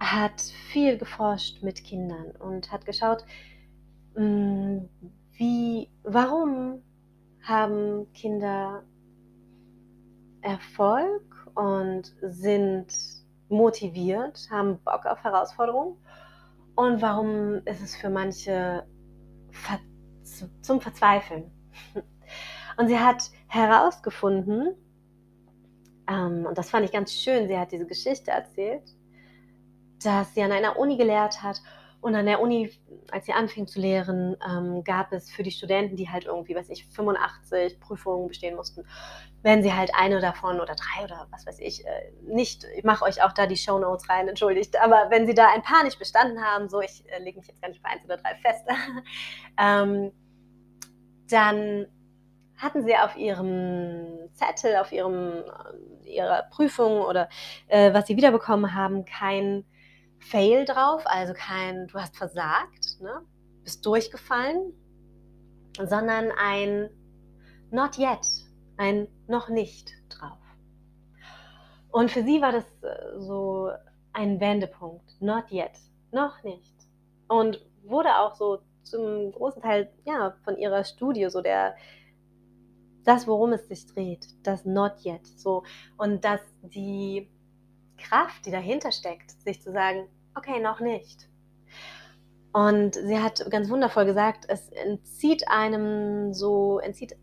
hat 0.00 0.40
viel 0.72 0.96
geforscht 0.96 1.62
mit 1.62 1.82
Kindern 1.84 2.30
und 2.38 2.70
hat 2.70 2.86
geschaut, 2.86 3.24
Mm, 4.18 4.88
wie, 5.34 5.88
warum 6.02 6.82
haben 7.42 8.12
Kinder 8.14 8.82
Erfolg 10.40 11.22
und 11.54 12.12
sind 12.22 12.88
motiviert, 13.48 14.48
haben 14.50 14.78
Bock 14.84 15.06
auf 15.06 15.22
Herausforderungen? 15.24 15.96
Und 16.74 17.02
warum 17.02 17.62
ist 17.64 17.82
es 17.82 17.96
für 17.96 18.10
manche 18.10 18.86
ver 19.50 19.80
zum 20.62 20.80
Verzweifeln? 20.80 21.50
Und 22.76 22.88
sie 22.88 22.98
hat 22.98 23.30
herausgefunden, 23.48 24.76
ähm, 26.08 26.46
und 26.46 26.56
das 26.56 26.70
fand 26.70 26.84
ich 26.84 26.92
ganz 26.92 27.12
schön, 27.12 27.48
sie 27.48 27.58
hat 27.58 27.72
diese 27.72 27.86
Geschichte 27.86 28.30
erzählt, 28.30 28.94
dass 30.02 30.32
sie 30.34 30.42
an 30.42 30.52
einer 30.52 30.78
Uni 30.78 30.96
gelehrt 30.96 31.42
hat 31.42 31.60
und 32.00 32.14
an 32.14 32.26
der 32.26 32.40
Uni, 32.40 32.70
als 33.10 33.26
sie 33.26 33.32
anfing 33.32 33.66
zu 33.66 33.80
lehren, 33.80 34.36
ähm, 34.48 34.84
gab 34.84 35.12
es 35.12 35.30
für 35.30 35.42
die 35.42 35.50
Studenten, 35.50 35.96
die 35.96 36.08
halt 36.08 36.26
irgendwie, 36.26 36.54
weiß 36.54 36.68
ich, 36.70 36.86
85 36.86 37.80
Prüfungen 37.80 38.28
bestehen 38.28 38.54
mussten, 38.54 38.86
wenn 39.42 39.62
sie 39.62 39.72
halt 39.72 39.90
eine 39.94 40.20
davon 40.20 40.60
oder 40.60 40.76
drei 40.76 41.04
oder 41.04 41.26
was 41.30 41.46
weiß 41.46 41.58
ich, 41.58 41.84
äh, 41.84 42.12
nicht, 42.22 42.64
ich 42.76 42.84
mache 42.84 43.04
euch 43.04 43.22
auch 43.22 43.32
da 43.32 43.46
die 43.46 43.56
Show 43.56 43.78
Notes 43.78 44.08
rein, 44.08 44.28
entschuldigt, 44.28 44.80
aber 44.80 45.06
wenn 45.10 45.26
sie 45.26 45.34
da 45.34 45.48
ein 45.52 45.62
paar 45.62 45.82
nicht 45.82 45.98
bestanden 45.98 46.42
haben, 46.42 46.68
so, 46.68 46.80
ich 46.80 47.04
äh, 47.08 47.22
lege 47.22 47.38
mich 47.38 47.48
jetzt 47.48 47.60
gar 47.60 47.68
nicht 47.68 47.82
bei 47.82 47.90
eins 47.90 48.04
oder 48.04 48.16
drei 48.16 48.34
fest, 48.36 48.64
ähm, 49.58 50.12
dann 51.28 51.86
hatten 52.56 52.82
sie 52.82 52.96
auf 52.96 53.16
ihrem 53.16 54.30
Zettel, 54.34 54.76
auf 54.76 54.92
ihrem, 54.92 55.42
äh, 56.04 56.08
ihrer 56.08 56.42
Prüfung 56.50 57.00
oder 57.02 57.28
äh, 57.66 57.92
was 57.92 58.06
sie 58.06 58.16
wiederbekommen 58.16 58.74
haben, 58.74 59.04
kein 59.04 59.64
Fail 60.18 60.64
drauf, 60.64 61.02
also 61.06 61.32
kein, 61.34 61.86
du 61.86 61.98
hast 61.98 62.16
versagt, 62.16 63.00
ne? 63.00 63.22
bist 63.62 63.84
durchgefallen, 63.84 64.72
sondern 65.78 66.30
ein 66.36 66.90
Not 67.70 67.98
yet, 67.98 68.26
ein 68.78 69.08
noch 69.26 69.50
nicht 69.50 69.92
drauf. 70.08 70.38
Und 71.90 72.10
für 72.10 72.22
sie 72.22 72.40
war 72.40 72.52
das 72.52 72.64
äh, 72.82 73.18
so 73.18 73.70
ein 74.12 74.40
Wendepunkt, 74.40 75.20
not 75.20 75.50
yet, 75.50 75.72
noch 76.12 76.42
nicht. 76.42 76.74
Und 77.28 77.60
wurde 77.82 78.16
auch 78.16 78.34
so 78.34 78.60
zum 78.82 79.32
großen 79.32 79.60
Teil 79.60 79.92
ja, 80.04 80.34
von 80.44 80.56
ihrer 80.56 80.84
Studie 80.84 81.28
so 81.28 81.42
der, 81.42 81.76
das, 83.04 83.26
worum 83.26 83.52
es 83.52 83.68
sich 83.68 83.86
dreht, 83.86 84.26
das 84.42 84.64
not 84.64 85.04
yet. 85.04 85.26
So. 85.26 85.64
Und 85.98 86.24
dass 86.24 86.40
die 86.62 87.30
Kraft, 87.98 88.46
die 88.46 88.50
dahinter 88.50 88.92
steckt, 88.92 89.32
sich 89.42 89.60
zu 89.60 89.72
sagen, 89.72 90.08
okay, 90.34 90.60
noch 90.60 90.80
nicht. 90.80 91.28
Und 92.52 92.94
sie 92.94 93.18
hat 93.18 93.50
ganz 93.50 93.68
wundervoll 93.68 94.06
gesagt, 94.06 94.46
es 94.48 94.68
entzieht 94.70 95.48
einem 95.48 96.32
so, 96.32 96.78
entzieht 96.78 97.16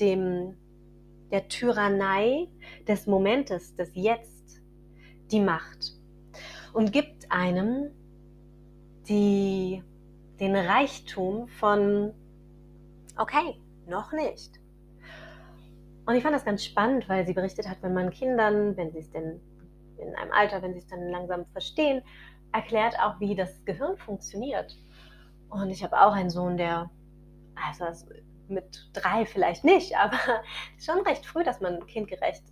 dem, 0.00 0.56
der 1.30 1.48
Tyrannei 1.48 2.48
des 2.88 3.06
Momentes, 3.06 3.76
des 3.76 3.90
Jetzt, 3.94 4.62
die 5.30 5.40
Macht 5.40 5.92
und 6.72 6.92
gibt 6.92 7.30
einem 7.30 7.90
die, 9.08 9.82
den 10.38 10.56
Reichtum 10.56 11.48
von, 11.48 12.12
okay, 13.16 13.60
noch 13.86 14.12
nicht. 14.12 14.58
Und 16.06 16.14
ich 16.16 16.22
fand 16.22 16.34
das 16.34 16.44
ganz 16.44 16.64
spannend, 16.64 17.08
weil 17.08 17.26
sie 17.26 17.34
berichtet 17.34 17.68
hat, 17.68 17.78
wenn 17.82 17.94
man 17.94 18.10
Kindern, 18.10 18.76
wenn 18.76 18.90
sie 18.90 18.98
es 18.98 19.10
denn 19.10 19.40
in 20.00 20.14
einem 20.16 20.32
Alter, 20.32 20.62
wenn 20.62 20.72
sie 20.72 20.80
es 20.80 20.86
dann 20.86 21.08
langsam 21.10 21.46
verstehen, 21.52 22.02
erklärt 22.52 22.98
auch, 22.98 23.20
wie 23.20 23.34
das 23.34 23.64
Gehirn 23.64 23.96
funktioniert. 23.96 24.76
Und 25.50 25.70
ich 25.70 25.82
habe 25.82 26.00
auch 26.00 26.12
einen 26.12 26.30
Sohn, 26.30 26.56
der, 26.56 26.90
also 27.54 27.84
mit 28.48 28.90
drei 28.92 29.26
vielleicht 29.26 29.64
nicht, 29.64 29.96
aber 29.98 30.18
schon 30.78 31.00
recht 31.00 31.26
früh, 31.26 31.44
dass 31.44 31.60
man 31.60 31.86
kindgerecht 31.86 32.44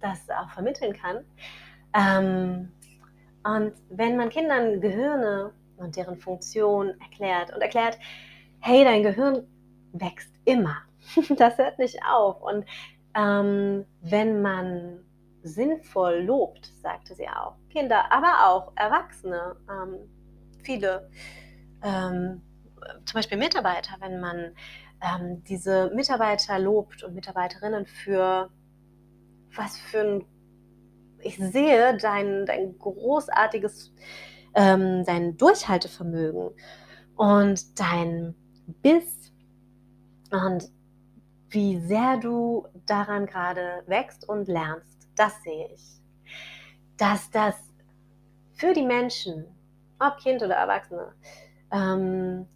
das 0.00 0.28
auch 0.30 0.50
vermitteln 0.50 0.92
kann. 0.92 1.24
Ähm, 1.94 2.72
und 3.44 3.74
wenn 3.90 4.16
man 4.16 4.28
Kindern 4.28 4.80
Gehirne 4.80 5.52
und 5.76 5.96
deren 5.96 6.16
Funktion 6.18 7.00
erklärt 7.00 7.54
und 7.54 7.60
erklärt, 7.60 7.98
hey, 8.60 8.84
dein 8.84 9.02
Gehirn 9.02 9.46
wächst 9.92 10.34
immer, 10.44 10.76
das 11.36 11.56
hört 11.58 11.78
nicht 11.78 11.98
auf. 12.04 12.42
Und 12.42 12.66
ähm, 13.14 13.86
wenn 14.02 14.42
man 14.42 15.05
sinnvoll 15.46 16.22
lobt, 16.22 16.66
sagte 16.82 17.14
sie 17.14 17.28
auch. 17.28 17.56
Kinder, 17.70 18.10
aber 18.10 18.48
auch 18.48 18.72
Erwachsene, 18.76 19.56
ähm, 19.70 19.98
viele, 20.62 21.10
ähm, 21.82 22.42
zum 23.04 23.14
Beispiel 23.14 23.38
Mitarbeiter, 23.38 23.96
wenn 24.00 24.20
man 24.20 24.54
ähm, 25.02 25.42
diese 25.44 25.90
Mitarbeiter 25.94 26.58
lobt 26.58 27.02
und 27.02 27.14
Mitarbeiterinnen 27.14 27.86
für 27.86 28.50
was 29.54 29.78
für 29.78 30.00
ein, 30.00 30.24
ich 31.20 31.38
sehe 31.38 31.96
dein, 31.96 32.46
dein 32.46 32.78
großartiges, 32.78 33.92
ähm, 34.54 35.04
dein 35.04 35.36
Durchhaltevermögen 35.36 36.50
und 37.16 37.80
dein 37.80 38.34
Biss 38.82 39.32
und 40.30 40.70
wie 41.48 41.78
sehr 41.78 42.18
du 42.18 42.66
daran 42.86 43.26
gerade 43.26 43.82
wächst 43.86 44.28
und 44.28 44.48
lernst 44.48 44.95
das 45.16 45.42
sehe 45.42 45.68
ich. 45.72 46.00
Dass 46.96 47.30
das 47.30 47.54
für 48.52 48.72
die 48.72 48.82
Menschen, 48.82 49.44
ob 49.98 50.18
Kind 50.18 50.42
oder 50.42 50.54
Erwachsene, 50.54 51.12
ähm, 51.72 52.46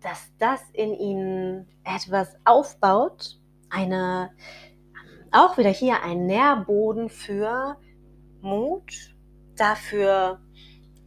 dass 0.00 0.30
das 0.38 0.60
in 0.72 0.94
ihnen 0.94 1.68
etwas 1.84 2.36
aufbaut, 2.44 3.38
eine, 3.70 4.30
auch 5.32 5.56
wieder 5.56 5.70
hier 5.70 6.02
ein 6.02 6.26
Nährboden 6.26 7.08
für 7.08 7.76
Mut, 8.40 9.16
dafür 9.56 10.40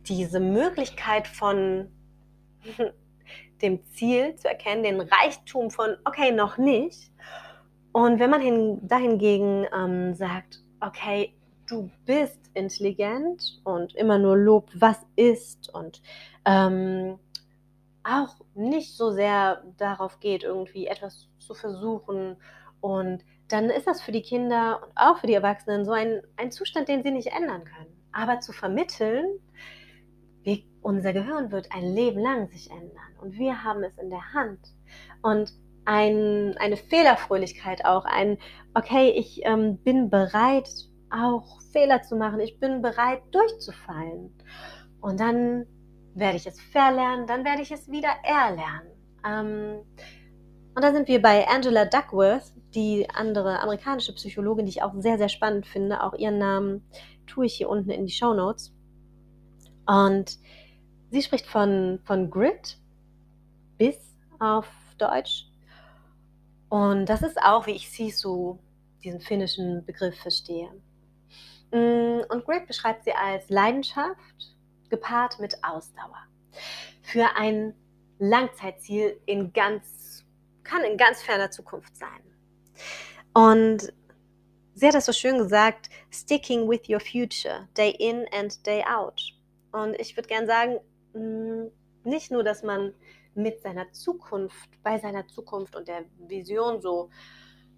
diese 0.07 0.39
Möglichkeit 0.39 1.27
von 1.27 1.91
dem 3.61 3.85
Ziel 3.85 4.35
zu 4.35 4.47
erkennen, 4.47 4.83
den 4.83 5.01
Reichtum 5.01 5.71
von, 5.71 5.95
okay, 6.05 6.31
noch 6.31 6.57
nicht. 6.57 7.11
Und 7.91 8.19
wenn 8.19 8.29
man 8.29 8.41
hin, 8.41 8.79
dahingegen 8.87 9.65
ähm, 9.73 10.13
sagt, 10.13 10.63
okay, 10.79 11.33
du 11.67 11.89
bist 12.05 12.39
intelligent 12.53 13.59
und 13.63 13.95
immer 13.95 14.17
nur 14.17 14.37
lobt, 14.37 14.79
was 14.79 14.97
ist 15.15 15.73
und 15.73 16.01
ähm, 16.45 17.19
auch 18.03 18.35
nicht 18.55 18.95
so 18.95 19.11
sehr 19.11 19.63
darauf 19.77 20.19
geht, 20.19 20.43
irgendwie 20.43 20.87
etwas 20.87 21.27
zu 21.39 21.53
versuchen. 21.53 22.37
Und 22.79 23.23
dann 23.49 23.69
ist 23.69 23.87
das 23.87 24.01
für 24.01 24.11
die 24.11 24.21
Kinder 24.21 24.81
und 24.83 24.91
auch 24.95 25.19
für 25.19 25.27
die 25.27 25.33
Erwachsenen 25.33 25.85
so 25.85 25.91
ein, 25.91 26.21
ein 26.37 26.51
Zustand, 26.51 26.87
den 26.87 27.03
sie 27.03 27.11
nicht 27.11 27.27
ändern 27.27 27.65
können. 27.65 27.97
Aber 28.13 28.39
zu 28.39 28.53
vermitteln, 28.53 29.25
wie 30.43 30.65
unser 30.81 31.11
Gehirn 31.11 31.51
wird 31.51 31.71
ein 31.73 31.93
Leben 31.93 32.21
lang 32.21 32.47
sich 32.47 32.71
ändern 32.71 33.17
und 33.21 33.37
wir 33.37 33.63
haben 33.63 33.83
es 33.83 33.97
in 33.97 34.09
der 34.09 34.33
Hand. 34.33 34.59
Und 35.21 35.51
ein, 35.88 36.58
eine 36.58 36.76
Fehlerfröhlichkeit 36.76 37.86
auch, 37.86 38.04
ein, 38.04 38.38
okay, 38.73 39.10
ich 39.12 39.39
ähm, 39.45 39.78
bin 39.78 40.10
bereit, 40.10 40.69
auch 41.10 41.62
Fehler 41.71 42.02
zu 42.02 42.17
machen, 42.17 42.41
ich 42.41 42.60
bin 42.60 42.82
bereit, 42.82 43.21
durchzufallen. 43.32 44.36
Und 45.00 45.19
dann 45.21 45.65
werde 46.13 46.36
ich 46.36 46.45
es 46.45 46.60
verlernen, 46.60 47.26
dann 47.26 47.45
werde 47.45 47.62
ich 47.62 47.71
es 47.71 47.89
wieder 47.89 48.10
erlernen. 48.23 48.89
Ähm, 49.26 49.80
und 50.76 50.84
da 50.84 50.91
sind 50.91 51.08
wir 51.08 51.21
bei 51.21 51.47
Angela 51.47 51.86
Duckworth, 51.86 52.52
die 52.76 53.10
andere 53.10 53.62
amerikanische 53.62 54.13
Psychologin, 54.13 54.65
die 54.65 54.71
ich 54.71 54.84
auch 54.84 54.93
sehr, 54.97 55.17
sehr 55.17 55.30
spannend 55.30 55.65
finde. 55.67 56.04
Auch 56.04 56.13
ihren 56.15 56.38
Namen 56.38 56.84
tue 57.28 57.45
ich 57.45 57.54
hier 57.54 57.69
unten 57.69 57.91
in 57.91 58.06
die 58.06 58.12
Show 58.12 58.34
Notes. 58.34 58.73
Und 59.86 60.38
sie 61.12 61.21
spricht 61.21 61.45
von, 61.45 62.00
von 62.04 62.30
Grit 62.30 62.78
bis 63.78 63.97
auf 64.38 64.67
Deutsch. 64.97 65.47
Und 66.69 67.06
das 67.06 67.21
ist 67.21 67.41
auch, 67.41 67.67
wie 67.67 67.71
ich 67.71 67.89
Sisu, 67.89 68.58
diesen 69.03 69.21
finnischen 69.21 69.86
Begriff, 69.86 70.19
verstehe. 70.19 70.69
Mm, 71.71 72.21
und 72.30 72.45
Grit 72.45 72.67
beschreibt 72.67 73.03
sie 73.03 73.13
als 73.13 73.49
Leidenschaft, 73.49 74.56
gepaart 74.89 75.39
mit 75.39 75.63
Ausdauer. 75.63 76.23
Für 77.01 77.36
ein 77.36 77.73
Langzeitziel 78.19 79.19
in 79.25 79.53
ganz, 79.53 80.25
kann 80.63 80.84
in 80.84 80.97
ganz 80.97 81.21
ferner 81.21 81.51
Zukunft 81.51 81.95
sein. 81.95 82.21
Und 83.34 83.93
sie 84.73 84.88
hat 84.88 84.95
das 84.95 85.06
so 85.06 85.13
schön 85.13 85.38
gesagt, 85.38 85.89
sticking 86.12 86.67
with 86.67 86.89
your 86.89 86.99
future, 86.99 87.67
day 87.77 87.91
in 87.91 88.25
and 88.34 88.65
day 88.65 88.84
out. 88.84 89.21
Und 89.71 89.93
ich 89.99 90.15
würde 90.17 90.27
gerne 90.27 90.47
sagen, 90.47 90.80
mm, 91.13 91.71
nicht 92.03 92.32
nur, 92.32 92.43
dass 92.43 92.63
man 92.63 92.93
mit 93.38 93.62
seiner 93.62 93.91
Zukunft, 93.91 94.69
bei 94.84 95.00
seiner 95.00 95.28
Zukunft 95.28 95.76
und 95.76 95.88
der 95.88 96.06
Vision 96.28 96.82
so 96.82 97.10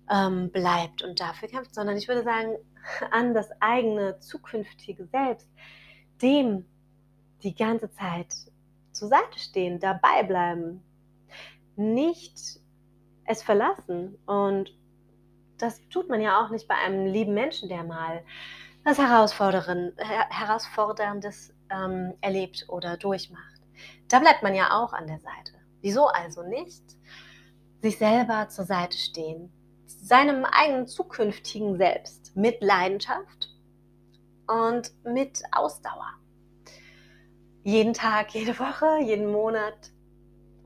ähm, 0.10 0.52
bleibt 0.52 1.04
und 1.04 1.19
dafür 1.19 1.50
kämpft, 1.50 1.76
sondern 1.76 1.98
ich 1.98 2.08
würde 2.08 2.24
sagen, 2.24 2.56
an 3.12 3.34
das 3.34 3.50
eigene 3.60 4.19
zukünftige 4.19 5.06
Selbst, 5.06 5.50
dem 6.22 6.65
die 7.43 7.56
ganze 7.56 7.91
Zeit 7.91 8.34
zur 8.91 9.08
Seite 9.08 9.39
stehen, 9.39 9.80
dabei 9.80 10.24
bleiben, 10.24 10.84
nicht 11.76 12.60
es 13.26 13.43
verlassen. 13.43 14.17
Und 14.26 14.76
das 15.58 15.88
tut 15.89 16.10
man 16.10 16.22
ja 16.22 16.43
auch 16.43 16.50
nicht 16.50 16.67
bei 16.67 16.76
einem 16.76 17.06
lieben 17.06 17.34
Menschen, 17.34 17.69
der 17.69 17.84
mal 17.84 18.24
was 18.84 18.98
Herausforderndes 18.98 21.54
ähm, 21.69 22.13
erlebt 22.22 22.65
oder 22.69 22.98
durchmacht. 22.98 23.59
Da 24.07 24.19
bleibt 24.19 24.43
man 24.43 24.55
ja 24.55 24.71
auch 24.71 24.93
an 24.93 25.07
der 25.07 25.19
Seite. 25.19 25.53
Wieso 25.81 26.07
also 26.07 26.43
nicht? 26.43 26.83
Sich 27.81 27.97
selber 27.97 28.49
zur 28.49 28.65
Seite 28.65 28.97
stehen, 28.97 29.51
seinem 29.85 30.45
eigenen 30.45 30.87
zukünftigen 30.87 31.77
Selbst 31.77 32.35
mit 32.35 32.61
Leidenschaft 32.61 33.49
und 34.47 34.91
mit 35.05 35.41
Ausdauer 35.51 36.19
jeden 37.63 37.93
Tag, 37.93 38.33
jede 38.33 38.57
Woche, 38.59 38.99
jeden 39.03 39.31
Monat, 39.31 39.91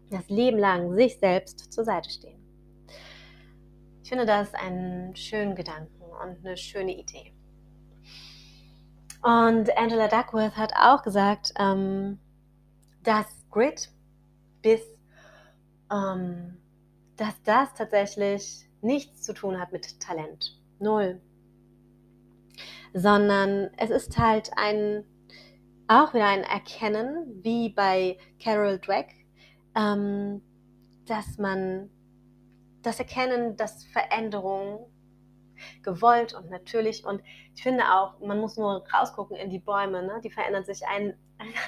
das 0.09 0.27
Leben 0.29 0.57
lang 0.57 0.95
sich 0.95 1.17
selbst 1.17 1.73
zur 1.73 1.83
Seite 1.83 2.09
stehen. 2.09 2.39
Ich 4.03 4.09
finde 4.09 4.25
das 4.25 4.53
einen 4.53 5.15
schönen 5.15 5.55
Gedanken 5.55 6.01
und 6.01 6.45
eine 6.45 6.57
schöne 6.57 6.95
Idee. 6.95 7.33
Und 9.21 9.75
Angela 9.77 10.07
Duckworth 10.07 10.57
hat 10.57 10.73
auch 10.75 11.01
gesagt, 11.01 11.53
ähm, 11.57 12.19
dass 13.03 13.27
Grit 13.51 13.89
bis, 14.61 14.81
ähm, 15.91 16.57
dass 17.17 17.41
das 17.43 17.73
tatsächlich 17.73 18.67
nichts 18.81 19.21
zu 19.21 19.33
tun 19.33 19.59
hat 19.59 19.71
mit 19.71 19.99
Talent. 19.99 20.59
Null. 20.79 21.21
Sondern 22.93 23.69
es 23.77 23.89
ist 23.89 24.17
halt 24.17 24.51
ein 24.55 25.05
auch 25.87 26.13
wieder 26.13 26.27
ein 26.27 26.43
Erkennen, 26.43 27.43
wie 27.43 27.69
bei 27.69 28.17
Carol 28.41 28.79
Dweck, 28.79 29.13
ähm, 29.75 30.41
dass 31.05 31.37
man 31.37 31.89
das 32.81 32.99
Erkennen, 32.99 33.57
dass 33.57 33.83
Veränderung 33.85 34.89
gewollt 35.83 36.33
und 36.33 36.49
natürlich 36.49 37.05
und 37.05 37.21
ich 37.55 37.63
finde 37.63 37.83
auch, 37.93 38.19
man 38.19 38.39
muss 38.39 38.57
nur 38.57 38.83
rausgucken 38.93 39.37
in 39.37 39.49
die 39.49 39.59
Bäume, 39.59 40.03
ne? 40.03 40.19
die 40.23 40.29
verändern 40.29 40.65
sich 40.65 40.85
ein, 40.87 41.17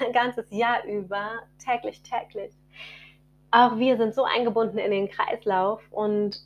ein 0.00 0.12
ganzes 0.12 0.50
Jahr 0.50 0.84
über, 0.84 1.40
täglich, 1.58 2.02
täglich. 2.02 2.52
Auch 3.50 3.78
wir 3.78 3.96
sind 3.96 4.14
so 4.14 4.24
eingebunden 4.24 4.78
in 4.78 4.90
den 4.90 5.08
Kreislauf 5.08 5.80
und 5.90 6.38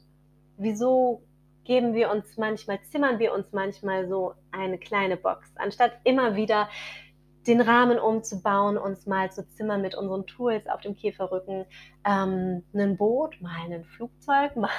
wieso 0.56 1.22
geben 1.64 1.94
wir 1.94 2.10
uns 2.10 2.36
manchmal, 2.36 2.80
zimmern 2.82 3.18
wir 3.18 3.32
uns 3.32 3.52
manchmal 3.52 4.08
so 4.08 4.34
eine 4.50 4.78
kleine 4.78 5.16
Box, 5.16 5.52
anstatt 5.56 5.92
immer 6.04 6.36
wieder 6.36 6.68
den 7.46 7.60
Rahmen 7.60 7.98
umzubauen, 7.98 8.76
uns 8.76 9.06
mal 9.06 9.32
zu 9.32 9.48
zimmern 9.48 9.80
mit 9.80 9.94
unseren 9.94 10.26
Tools 10.26 10.66
auf 10.66 10.80
dem 10.82 10.94
Käferrücken, 10.94 11.64
ähm, 12.04 12.62
ein 12.74 12.96
Boot, 12.96 13.40
mal 13.40 13.56
ein 13.64 13.84
Flugzeug, 13.84 14.56
mal 14.56 14.70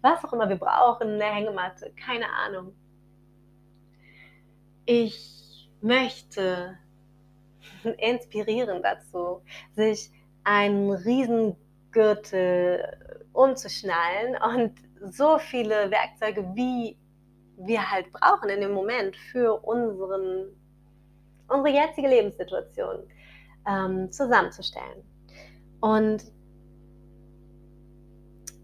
was 0.00 0.24
auch 0.24 0.32
immer 0.32 0.48
wir 0.48 0.56
brauchen, 0.56 1.08
eine 1.08 1.24
Hängematte, 1.24 1.92
keine 2.04 2.26
Ahnung. 2.30 2.72
Ich 4.86 5.70
möchte 5.80 6.78
inspirieren 7.98 8.82
dazu, 8.82 9.42
sich 9.74 10.10
einen 10.44 10.90
Riesengürtel 10.90 11.66
umzuschnallen 13.32 14.36
und 14.42 14.72
so 15.12 15.38
viele 15.38 15.90
Werkzeuge, 15.90 16.54
wie 16.54 16.96
wir 17.56 17.90
halt 17.90 18.12
brauchen 18.12 18.48
in 18.50 18.60
dem 18.60 18.72
Moment 18.72 19.16
für 19.16 19.54
unseren 19.64 20.50
unsere 21.48 21.74
jetzige 21.74 22.08
Lebenssituation 22.08 23.04
ähm, 23.66 24.12
zusammenzustellen. 24.12 25.02
Und 25.80 26.24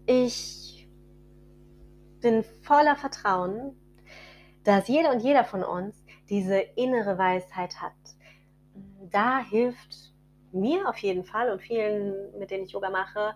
ich 0.05 0.87
bin 2.21 2.43
voller 2.61 2.95
Vertrauen, 2.95 3.75
dass 4.63 4.87
jeder 4.87 5.11
und 5.11 5.19
jeder 5.21 5.43
von 5.43 5.63
uns 5.63 5.95
diese 6.29 6.57
innere 6.57 7.17
Weisheit 7.17 7.81
hat. 7.81 7.93
Da 9.11 9.39
hilft 9.39 10.13
mir 10.51 10.87
auf 10.87 10.97
jeden 10.97 11.23
Fall 11.25 11.51
und 11.51 11.61
vielen, 11.61 12.37
mit 12.39 12.51
denen 12.51 12.65
ich 12.65 12.71
Yoga 12.71 12.89
mache, 12.89 13.33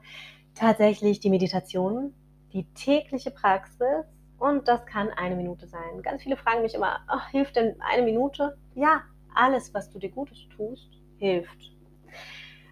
tatsächlich 0.55 1.19
die 1.19 1.29
Meditation, 1.29 2.13
die 2.53 2.65
tägliche 2.73 3.31
Praxis 3.31 4.05
und 4.37 4.67
das 4.67 4.85
kann 4.85 5.09
eine 5.09 5.35
Minute 5.35 5.67
sein. 5.67 6.01
Ganz 6.01 6.23
viele 6.23 6.37
fragen 6.37 6.61
mich 6.61 6.73
immer, 6.73 7.01
ach, 7.07 7.29
hilft 7.29 7.55
denn 7.57 7.75
eine 7.81 8.03
Minute? 8.03 8.57
Ja, 8.73 9.03
alles, 9.35 9.73
was 9.73 9.89
du 9.89 9.99
dir 9.99 10.09
Gutes 10.09 10.47
tust, 10.55 10.89
hilft. 11.17 11.75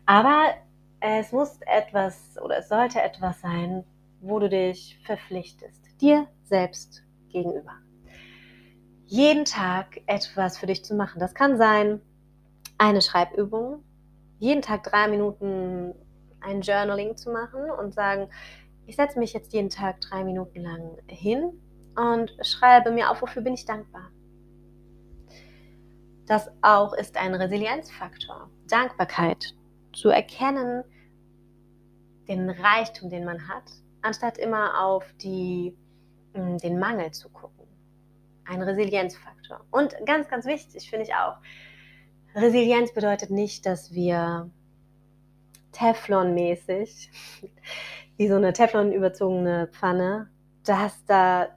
Aber 0.05 0.53
es 0.99 1.31
muss 1.31 1.59
etwas 1.61 2.37
oder 2.43 2.57
es 2.59 2.69
sollte 2.69 3.01
etwas 3.01 3.41
sein, 3.41 3.83
wo 4.21 4.39
du 4.39 4.49
dich 4.49 4.99
verpflichtest, 5.05 6.01
dir 6.01 6.27
selbst 6.43 7.03
gegenüber. 7.29 7.73
Jeden 9.05 9.45
Tag 9.45 10.01
etwas 10.07 10.57
für 10.57 10.65
dich 10.65 10.83
zu 10.83 10.95
machen. 10.95 11.19
Das 11.19 11.33
kann 11.33 11.57
sein 11.57 12.01
eine 12.77 13.01
Schreibübung, 13.01 13.83
jeden 14.39 14.61
Tag 14.61 14.83
drei 14.83 15.07
Minuten 15.07 15.93
ein 16.41 16.61
Journaling 16.61 17.17
zu 17.17 17.31
machen 17.31 17.69
und 17.71 17.93
sagen, 17.93 18.29
ich 18.85 18.95
setze 18.95 19.19
mich 19.19 19.33
jetzt 19.33 19.53
jeden 19.53 19.69
Tag 19.69 19.99
drei 20.01 20.23
Minuten 20.23 20.61
lang 20.61 20.97
hin 21.07 21.59
und 21.95 22.31
schreibe 22.41 22.91
mir 22.91 23.09
auf, 23.09 23.21
wofür 23.21 23.41
bin 23.41 23.53
ich 23.53 23.65
dankbar. 23.65 24.11
Das 26.25 26.49
auch 26.61 26.93
ist 26.93 27.17
ein 27.17 27.33
Resilienzfaktor. 27.33 28.49
Dankbarkeit. 28.67 29.55
Zu 29.93 30.09
erkennen, 30.09 30.83
den 32.27 32.49
Reichtum, 32.49 33.09
den 33.09 33.23
man 33.23 33.47
hat, 33.47 33.71
anstatt 34.01 34.37
immer 34.37 34.83
auf 34.83 35.05
die, 35.21 35.75
mm, 36.33 36.57
den 36.57 36.77
Mangel 36.77 37.11
zu 37.11 37.29
gucken. 37.29 37.65
Ein 38.45 38.61
Resilienzfaktor. 38.61 39.65
Und 39.71 39.95
ganz, 40.05 40.27
ganz 40.27 40.45
wichtig 40.45 40.89
finde 40.89 41.05
ich 41.05 41.13
auch, 41.13 41.37
Resilienz 42.37 42.93
bedeutet 42.93 43.31
nicht, 43.31 43.65
dass 43.65 43.93
wir 43.93 44.49
Teflon-mäßig, 45.73 47.09
wie 48.17 48.27
so 48.27 48.35
eine 48.35 48.53
Teflon 48.53 48.91
überzogene 48.91 49.67
Pfanne, 49.67 50.29
dass 50.63 51.03
da 51.05 51.49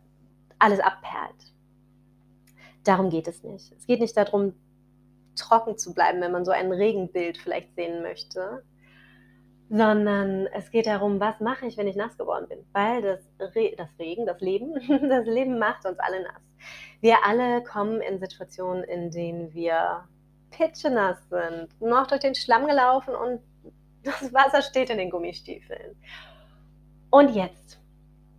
alles 0.59 0.81
abperlt 0.81 1.51
Darum 2.85 3.11
geht 3.11 3.29
es 3.29 3.43
nicht. 3.43 3.73
Es 3.79 3.87
geht 3.87 4.01
nicht 4.01 4.17
darum, 4.17 4.55
trocken 5.37 5.77
zu 5.77 5.95
bleiben, 5.95 6.21
wenn 6.21 6.33
man 6.33 6.45
so 6.45 6.51
ein 6.51 6.73
Regenbild 6.73 7.39
vielleicht 7.39 7.75
sehen 7.75 8.03
möchte, 8.03 8.63
sondern 9.69 10.47
es 10.49 10.71
geht 10.71 10.87
darum, 10.87 11.21
was 11.21 11.41
mache 11.41 11.67
ich, 11.67 11.77
wenn 11.77 11.87
ich 11.87 11.97
nass 11.97 12.17
geworden 12.17 12.47
bin? 12.49 12.59
Weil 12.73 13.03
das, 13.03 13.21
Re 13.55 13.75
das 13.77 13.89
Regen, 13.99 14.27
das 14.27 14.41
Leben, 14.41 14.75
das 15.09 15.27
Leben 15.27 15.59
macht 15.59 15.87
uns 15.87 15.99
alle 15.99 16.23
nass. 16.23 16.43
Wir 17.01 17.25
alle 17.25 17.63
kommen 17.63 18.01
in 18.01 18.19
Situationen, 18.19 18.83
in 18.85 19.11
denen 19.11 19.55
wir 19.55 20.09
pitschenass 20.51 21.19
sind, 21.29 21.69
noch 21.81 22.07
durch 22.07 22.21
den 22.21 22.35
Schlamm 22.35 22.67
gelaufen 22.67 23.15
und 23.15 23.41
das 24.03 24.33
Wasser 24.33 24.63
steht 24.63 24.91
in 24.91 24.99
den 24.99 25.11
Gummistiefeln. 25.11 25.97
Und 27.11 27.31
jetzt, 27.31 27.81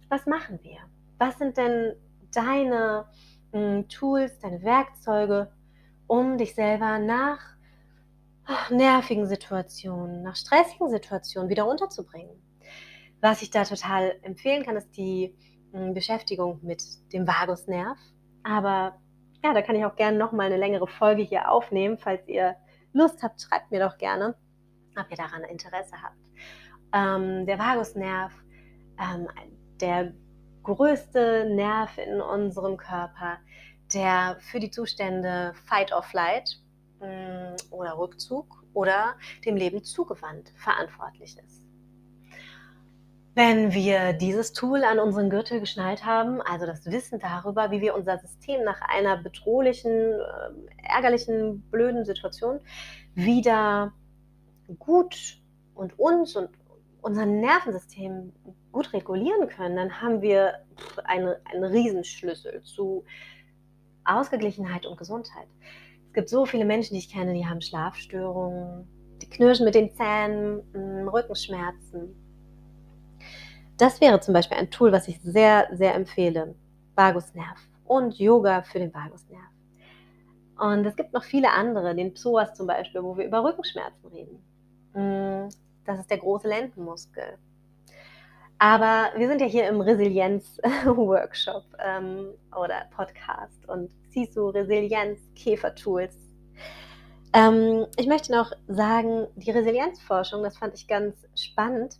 was 0.09 0.25
machen 0.25 0.59
wir? 0.63 0.79
Was 1.17 1.37
sind 1.37 1.57
denn 1.57 1.93
deine 2.33 3.05
äh, 3.51 3.83
Tools, 3.83 4.39
deine 4.39 4.63
Werkzeuge, 4.63 5.51
um 6.07 6.37
dich 6.37 6.55
selber 6.55 6.99
nach 6.99 7.39
ach, 8.45 8.69
nervigen 8.69 9.27
Situationen, 9.27 10.23
nach 10.23 10.35
stressigen 10.35 10.89
Situationen 10.89 11.49
wieder 11.49 11.67
unterzubringen? 11.67 12.41
Was 13.19 13.41
ich 13.41 13.51
da 13.51 13.63
total 13.65 14.17
empfehlen 14.23 14.65
kann, 14.65 14.77
ist 14.77 14.97
die 14.97 15.35
äh, 15.73 15.91
Beschäftigung 15.91 16.59
mit 16.63 16.83
dem 17.13 17.27
Vagusnerv. 17.27 17.99
Aber 18.43 18.99
ja, 19.43 19.53
da 19.53 19.61
kann 19.61 19.75
ich 19.75 19.85
auch 19.85 19.95
gerne 19.95 20.17
nochmal 20.17 20.47
eine 20.47 20.57
längere 20.57 20.87
Folge 20.87 21.23
hier 21.23 21.49
aufnehmen. 21.49 21.97
Falls 21.97 22.27
ihr 22.27 22.55
Lust 22.93 23.23
habt, 23.23 23.41
schreibt 23.41 23.71
mir 23.71 23.79
doch 23.79 23.97
gerne, 23.97 24.35
ob 24.97 25.09
ihr 25.09 25.17
daran 25.17 25.43
Interesse 25.43 25.95
habt. 26.01 26.17
Ähm, 26.93 27.45
der 27.45 27.57
Vagusnerv, 27.57 28.33
ähm, 28.99 29.27
der 29.79 30.13
größte 30.63 31.49
Nerv 31.49 31.97
in 31.97 32.21
unserem 32.21 32.77
Körper, 32.77 33.37
der 33.93 34.37
für 34.39 34.59
die 34.59 34.69
Zustände 34.69 35.53
Fight 35.65 35.91
or 35.91 36.03
Flight 36.03 36.57
mh, 36.99 37.07
mm, 37.07 37.55
oder 37.71 37.97
Rückzug 37.97 38.63
oder 38.73 39.15
dem 39.45 39.55
Leben 39.55 39.83
zugewandt 39.83 40.49
verantwortlich 40.55 41.37
ist. 41.37 41.60
Wenn 43.33 43.71
wir 43.71 44.11
dieses 44.11 44.51
Tool 44.51 44.83
an 44.83 44.99
unseren 44.99 45.29
Gürtel 45.29 45.61
geschnallt 45.61 46.05
haben, 46.05 46.41
also 46.41 46.65
das 46.65 46.85
Wissen 46.85 47.19
darüber, 47.19 47.71
wie 47.71 47.79
wir 47.79 47.95
unser 47.95 48.19
System 48.19 48.63
nach 48.65 48.81
einer 48.81 49.17
bedrohlichen, 49.17 49.91
äh, 49.91 50.83
ärgerlichen, 50.83 51.61
blöden 51.71 52.03
Situation 52.03 52.59
wieder 53.15 53.93
gut 54.79 55.41
und 55.75 55.97
uns 55.97 56.35
und 56.35 56.49
unser 57.01 57.25
Nervensystem 57.25 58.33
gut 58.71 58.91
regulieren 58.93 59.47
können, 59.47 59.75
dann 59.75 60.01
haben 60.01 60.21
wir 60.21 60.53
einen, 61.05 61.33
einen 61.45 61.63
Riesenschlüssel 61.63 62.61
zu 62.63 63.05
Ausgeglichenheit 64.03 64.85
und 64.85 64.97
Gesundheit. 64.97 65.47
Es 66.07 66.13
gibt 66.13 66.29
so 66.29 66.45
viele 66.45 66.65
Menschen, 66.65 66.93
die 66.93 66.99
ich 66.99 67.11
kenne, 67.11 67.33
die 67.33 67.45
haben 67.45 67.61
Schlafstörungen, 67.61 68.87
die 69.21 69.29
knirschen 69.29 69.65
mit 69.65 69.75
den 69.75 69.93
Zähnen, 69.95 70.61
hm, 70.73 71.07
Rückenschmerzen. 71.07 72.15
Das 73.81 73.99
wäre 73.99 74.19
zum 74.19 74.35
Beispiel 74.35 74.57
ein 74.57 74.69
Tool, 74.69 74.91
was 74.91 75.07
ich 75.07 75.19
sehr, 75.23 75.67
sehr 75.71 75.95
empfehle. 75.95 76.53
Vagusnerv 76.93 77.57
und 77.85 78.19
Yoga 78.19 78.61
für 78.61 78.77
den 78.77 78.93
Vagusnerv. 78.93 79.41
Und 80.59 80.85
es 80.85 80.95
gibt 80.95 81.13
noch 81.13 81.23
viele 81.23 81.49
andere, 81.49 81.95
den 81.95 82.13
Psoas 82.13 82.53
zum 82.53 82.67
Beispiel, 82.67 83.01
wo 83.01 83.17
wir 83.17 83.25
über 83.25 83.43
Rückenschmerzen 83.43 84.07
reden. 84.13 84.39
Hm, 84.93 85.49
das 85.83 85.97
ist 85.97 86.11
der 86.11 86.19
große 86.19 86.47
Lendenmuskel. 86.47 87.39
Aber 88.59 89.09
wir 89.17 89.27
sind 89.27 89.41
ja 89.41 89.47
hier 89.47 89.67
im 89.67 89.81
Resilienz-Workshop 89.81 91.63
ähm, 91.83 92.35
oder 92.55 92.85
Podcast 92.95 93.67
und 93.67 93.89
CISU 94.11 94.49
Resilienz 94.49 95.21
Käfertools. 95.33 96.15
Ähm, 97.33 97.87
ich 97.97 98.05
möchte 98.05 98.31
noch 98.31 98.51
sagen, 98.67 99.25
die 99.37 99.49
Resilienzforschung, 99.49 100.43
das 100.43 100.55
fand 100.55 100.75
ich 100.75 100.87
ganz 100.87 101.15
spannend. 101.33 101.97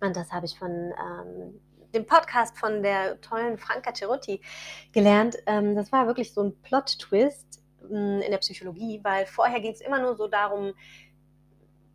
Und 0.00 0.16
das 0.16 0.32
habe 0.32 0.46
ich 0.46 0.58
von 0.58 0.70
ähm, 0.70 1.60
dem 1.94 2.06
Podcast 2.06 2.58
von 2.58 2.82
der 2.82 3.20
tollen 3.20 3.58
Franca 3.58 3.92
Cerutti 3.94 4.40
gelernt. 4.92 5.36
Ähm, 5.46 5.74
das 5.74 5.92
war 5.92 6.06
wirklich 6.06 6.32
so 6.32 6.42
ein 6.42 6.60
Plot-Twist 6.62 7.62
ähm, 7.90 8.20
in 8.20 8.30
der 8.30 8.38
Psychologie, 8.38 9.00
weil 9.02 9.26
vorher 9.26 9.60
ging 9.60 9.72
es 9.72 9.80
immer 9.80 10.00
nur 10.00 10.16
so 10.16 10.28
darum, 10.28 10.74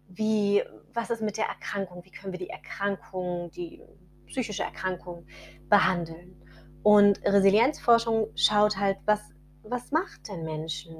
wie, 0.07 0.63
was 0.93 1.09
ist 1.09 1.21
mit 1.21 1.37
der 1.37 1.45
Erkrankung, 1.45 2.03
wie 2.03 2.11
können 2.11 2.33
wir 2.33 2.39
die 2.39 2.49
Erkrankung, 2.49 3.49
die 3.51 3.81
psychische 4.27 4.63
Erkrankung 4.63 5.25
behandeln. 5.69 6.35
Und 6.83 7.21
Resilienzforschung 7.23 8.29
schaut 8.35 8.77
halt, 8.77 8.97
was, 9.05 9.21
was 9.63 9.91
macht 9.91 10.27
den 10.27 10.43
Menschen 10.43 10.95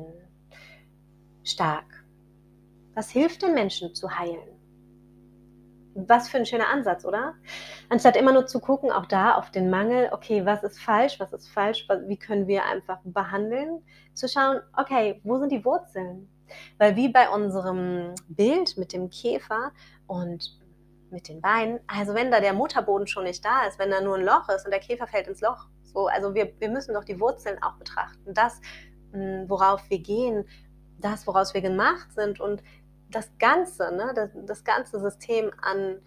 stark? 1.43 2.05
Was 2.93 3.09
hilft 3.09 3.41
den 3.41 3.53
Menschen 3.53 3.95
zu 3.95 4.17
heilen? 4.17 4.60
Was 5.93 6.29
für 6.29 6.37
ein 6.37 6.45
schöner 6.45 6.69
Ansatz, 6.69 7.03
oder? 7.05 7.35
Anstatt 7.89 8.15
immer 8.15 8.31
nur 8.31 8.47
zu 8.47 8.59
gucken, 8.59 8.91
auch 8.91 9.05
da 9.05 9.35
auf 9.35 9.51
den 9.51 9.69
Mangel, 9.69 10.09
okay, 10.11 10.45
was 10.45 10.63
ist 10.63 10.79
falsch, 10.79 11.19
was 11.19 11.33
ist 11.33 11.49
falsch, 11.49 11.87
wie 12.07 12.17
können 12.17 12.47
wir 12.47 12.65
einfach 12.65 12.99
behandeln, 13.03 13.83
zu 14.13 14.27
schauen, 14.27 14.61
okay, 14.77 15.19
wo 15.23 15.37
sind 15.37 15.51
die 15.51 15.65
Wurzeln? 15.65 16.29
Weil 16.77 16.95
wie 16.95 17.09
bei 17.09 17.29
unserem 17.29 18.15
Bild 18.27 18.77
mit 18.77 18.93
dem 18.93 19.09
Käfer 19.09 19.71
und 20.07 20.59
mit 21.09 21.27
den 21.27 21.41
Beinen, 21.41 21.79
also 21.87 22.13
wenn 22.13 22.31
da 22.31 22.39
der 22.39 22.53
Mutterboden 22.53 23.07
schon 23.07 23.25
nicht 23.25 23.43
da 23.43 23.65
ist, 23.67 23.77
wenn 23.79 23.91
da 23.91 24.01
nur 24.01 24.15
ein 24.15 24.25
Loch 24.25 24.47
ist 24.49 24.65
und 24.65 24.71
der 24.71 24.79
Käfer 24.79 25.07
fällt 25.07 25.27
ins 25.27 25.41
Loch, 25.41 25.67
so, 25.83 26.07
also 26.07 26.33
wir, 26.33 26.53
wir 26.59 26.69
müssen 26.69 26.93
doch 26.93 27.03
die 27.03 27.19
Wurzeln 27.19 27.61
auch 27.61 27.75
betrachten. 27.75 28.33
Das, 28.33 28.61
hm, 29.11 29.45
worauf 29.49 29.89
wir 29.89 29.99
gehen, 29.99 30.45
das, 30.99 31.27
woraus 31.27 31.53
wir 31.53 31.61
gemacht 31.61 32.13
sind 32.13 32.39
und 32.39 32.63
das 33.11 33.37
Ganze, 33.37 33.93
ne, 33.95 34.11
das, 34.15 34.31
das 34.45 34.63
ganze 34.63 34.99
System 34.99 35.51
an 35.61 35.99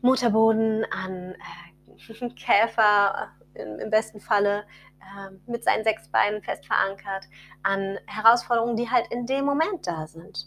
Mutterboden, 0.00 0.84
an 0.90 1.34
äh, 1.34 2.28
Käfer 2.30 3.28
im, 3.54 3.78
im 3.78 3.90
besten 3.90 4.20
Falle, 4.20 4.64
ähm, 5.00 5.40
mit 5.46 5.64
seinen 5.64 5.84
sechs 5.84 6.08
Beinen 6.08 6.42
fest 6.42 6.66
verankert 6.66 7.26
an 7.62 7.98
Herausforderungen, 8.06 8.76
die 8.76 8.90
halt 8.90 9.06
in 9.10 9.26
dem 9.26 9.44
Moment 9.44 9.86
da 9.86 10.06
sind. 10.06 10.46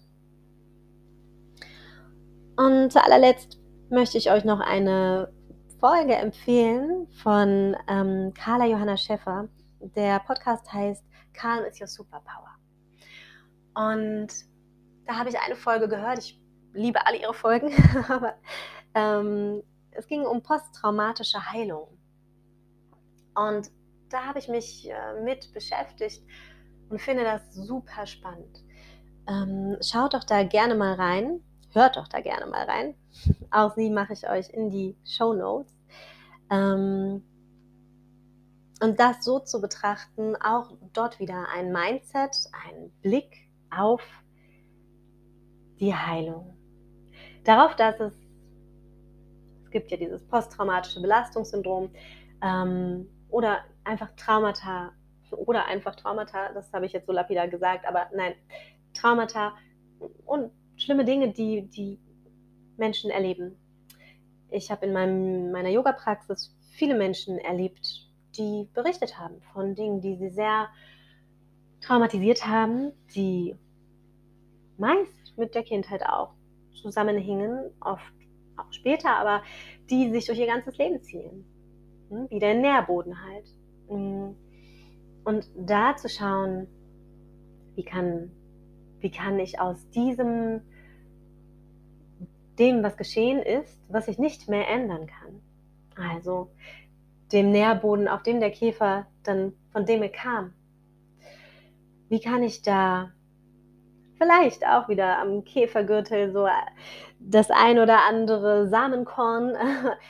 Und 2.55 2.91
zu 2.91 3.03
allerletzt 3.03 3.59
möchte 3.89 4.17
ich 4.17 4.31
euch 4.31 4.43
noch 4.45 4.59
eine 4.59 5.33
Folge 5.79 6.15
empfehlen 6.15 7.07
von 7.23 7.75
ähm, 7.87 8.33
Carla 8.33 8.65
Johanna 8.65 8.95
Schäffer. 8.95 9.49
Der 9.79 10.19
Podcast 10.19 10.71
heißt 10.71 11.03
Calm 11.33 11.65
is 11.65 11.81
your 11.81 11.87
Superpower. 11.87 12.55
Und 13.75 14.27
da 15.05 15.15
habe 15.17 15.29
ich 15.29 15.39
eine 15.39 15.55
Folge 15.55 15.87
gehört. 15.87 16.19
Ich 16.19 16.41
liebe 16.73 17.05
alle 17.05 17.17
ihre 17.17 17.33
Folgen, 17.33 17.71
aber 18.09 18.35
ähm, 18.93 19.63
es 19.91 20.07
ging 20.07 20.25
um 20.25 20.41
posttraumatische 20.41 21.51
Heilung. 21.51 21.87
Und 23.35 23.71
da 24.09 24.25
habe 24.25 24.39
ich 24.39 24.47
mich 24.47 24.89
äh, 24.89 25.21
mit 25.23 25.53
beschäftigt 25.53 26.23
und 26.89 27.01
finde 27.01 27.23
das 27.23 27.41
super 27.53 28.05
spannend. 28.05 28.63
Ähm, 29.27 29.77
schaut 29.81 30.13
doch 30.13 30.23
da 30.23 30.43
gerne 30.43 30.75
mal 30.75 30.93
rein, 30.93 31.41
hört 31.71 31.97
doch 31.97 32.07
da 32.07 32.21
gerne 32.21 32.45
mal 32.45 32.65
rein. 32.65 32.95
Auch 33.51 33.73
sie 33.75 33.89
mache 33.89 34.13
ich 34.13 34.29
euch 34.29 34.49
in 34.49 34.69
die 34.69 34.95
Show 35.05 35.33
Notes. 35.33 35.73
Ähm, 36.49 37.23
und 38.81 38.99
das 38.99 39.23
so 39.23 39.39
zu 39.39 39.61
betrachten, 39.61 40.35
auch 40.35 40.73
dort 40.91 41.19
wieder 41.19 41.47
ein 41.55 41.71
Mindset, 41.71 42.35
ein 42.67 42.91
Blick 43.01 43.49
auf 43.71 44.01
die 45.79 45.93
Heilung. 45.93 46.55
Darauf, 47.43 47.75
dass 47.75 47.99
es, 47.99 48.13
es 49.65 49.71
gibt 49.71 49.91
ja 49.91 49.97
dieses 49.97 50.23
posttraumatische 50.23 51.01
Belastungssyndrom, 51.01 51.89
ähm, 52.41 53.07
oder 53.33 53.61
einfach 53.83 54.11
Traumata 54.15 54.91
oder 55.31 55.65
einfach 55.65 55.95
Traumata, 55.95 56.53
das 56.53 56.71
habe 56.71 56.85
ich 56.85 56.93
jetzt 56.93 57.07
so 57.07 57.11
lapidar 57.11 57.47
gesagt, 57.47 57.87
aber 57.87 58.07
nein, 58.15 58.35
Traumata 58.93 59.53
und 60.25 60.51
schlimme 60.75 61.03
Dinge, 61.03 61.33
die 61.33 61.67
die 61.67 61.99
Menschen 62.77 63.09
erleben. 63.09 63.57
Ich 64.51 64.69
habe 64.69 64.85
in 64.85 64.93
meinem, 64.93 65.51
meiner 65.51 65.69
Yoga-Praxis 65.69 66.55
viele 66.73 66.95
Menschen 66.95 67.39
erlebt, 67.39 68.07
die 68.37 68.69
berichtet 68.73 69.17
haben 69.17 69.41
von 69.53 69.73
Dingen, 69.73 70.01
die 70.01 70.15
sie 70.15 70.29
sehr 70.29 70.67
traumatisiert 71.81 72.45
haben, 72.45 72.91
die 73.15 73.55
meist 74.77 75.22
mit 75.37 75.55
der 75.55 75.63
Kindheit 75.63 76.05
auch 76.05 76.33
zusammenhingen, 76.73 77.71
oft 77.79 78.13
auch 78.57 78.71
später, 78.71 79.15
aber 79.17 79.41
die 79.89 80.09
sich 80.11 80.25
durch 80.25 80.39
ihr 80.39 80.47
ganzes 80.47 80.77
Leben 80.77 81.01
ziehen 81.01 81.45
wie 82.29 82.39
der 82.39 82.55
Nährboden 82.55 83.15
halt. 83.23 83.45
Mm. 83.89 84.35
Und 85.25 85.49
da 85.55 85.95
zu 85.95 86.09
schauen, 86.09 86.67
wie 87.75 87.83
kann, 87.83 88.31
wie 88.99 89.11
kann 89.11 89.39
ich 89.39 89.59
aus 89.59 89.89
diesem, 89.91 90.61
dem, 92.59 92.83
was 92.83 92.97
geschehen 92.97 93.41
ist, 93.41 93.79
was 93.87 94.07
ich 94.07 94.19
nicht 94.19 94.49
mehr 94.49 94.67
ändern 94.67 95.07
kann. 95.07 95.41
Also 95.95 96.51
dem 97.31 97.51
Nährboden, 97.51 98.07
auf 98.07 98.21
dem 98.23 98.39
der 98.39 98.51
Käfer 98.51 99.07
dann, 99.23 99.53
von 99.71 99.85
dem 99.85 100.03
er 100.03 100.09
kam. 100.09 100.53
wie 102.09 102.19
kann 102.19 102.43
ich 102.43 102.61
da 102.61 103.11
vielleicht 104.17 104.65
auch 104.65 104.87
wieder 104.89 105.19
am 105.19 105.43
Käfergürtel 105.43 106.31
so 106.31 106.47
das 107.19 107.49
ein 107.49 107.79
oder 107.79 108.05
andere 108.07 108.67
Samenkorn, 108.67 109.55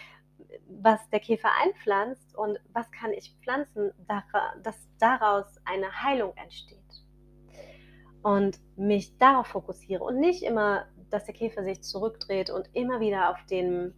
was 0.68 1.10
der 1.10 1.20
Käfer 1.20 1.50
einpflanzt 1.62 2.36
und 2.36 2.60
was 2.74 2.90
kann 2.92 3.12
ich 3.14 3.36
pflanzen, 3.42 3.92
dass 4.64 4.76
daraus 5.00 5.46
eine 5.66 6.04
Heilung 6.04 6.34
entsteht. 6.36 6.80
Und 8.22 8.58
mich 8.78 9.18
darauf 9.18 9.48
fokussiere 9.48 10.04
und 10.04 10.20
nicht 10.20 10.44
immer, 10.44 10.86
dass 11.10 11.26
der 11.26 11.34
Käfer 11.34 11.64
sich 11.64 11.84
zurückdreht 11.84 12.50
und 12.50 12.70
immer 12.74 13.00
wieder 13.00 13.30
auf 13.30 13.46
den, 13.46 13.94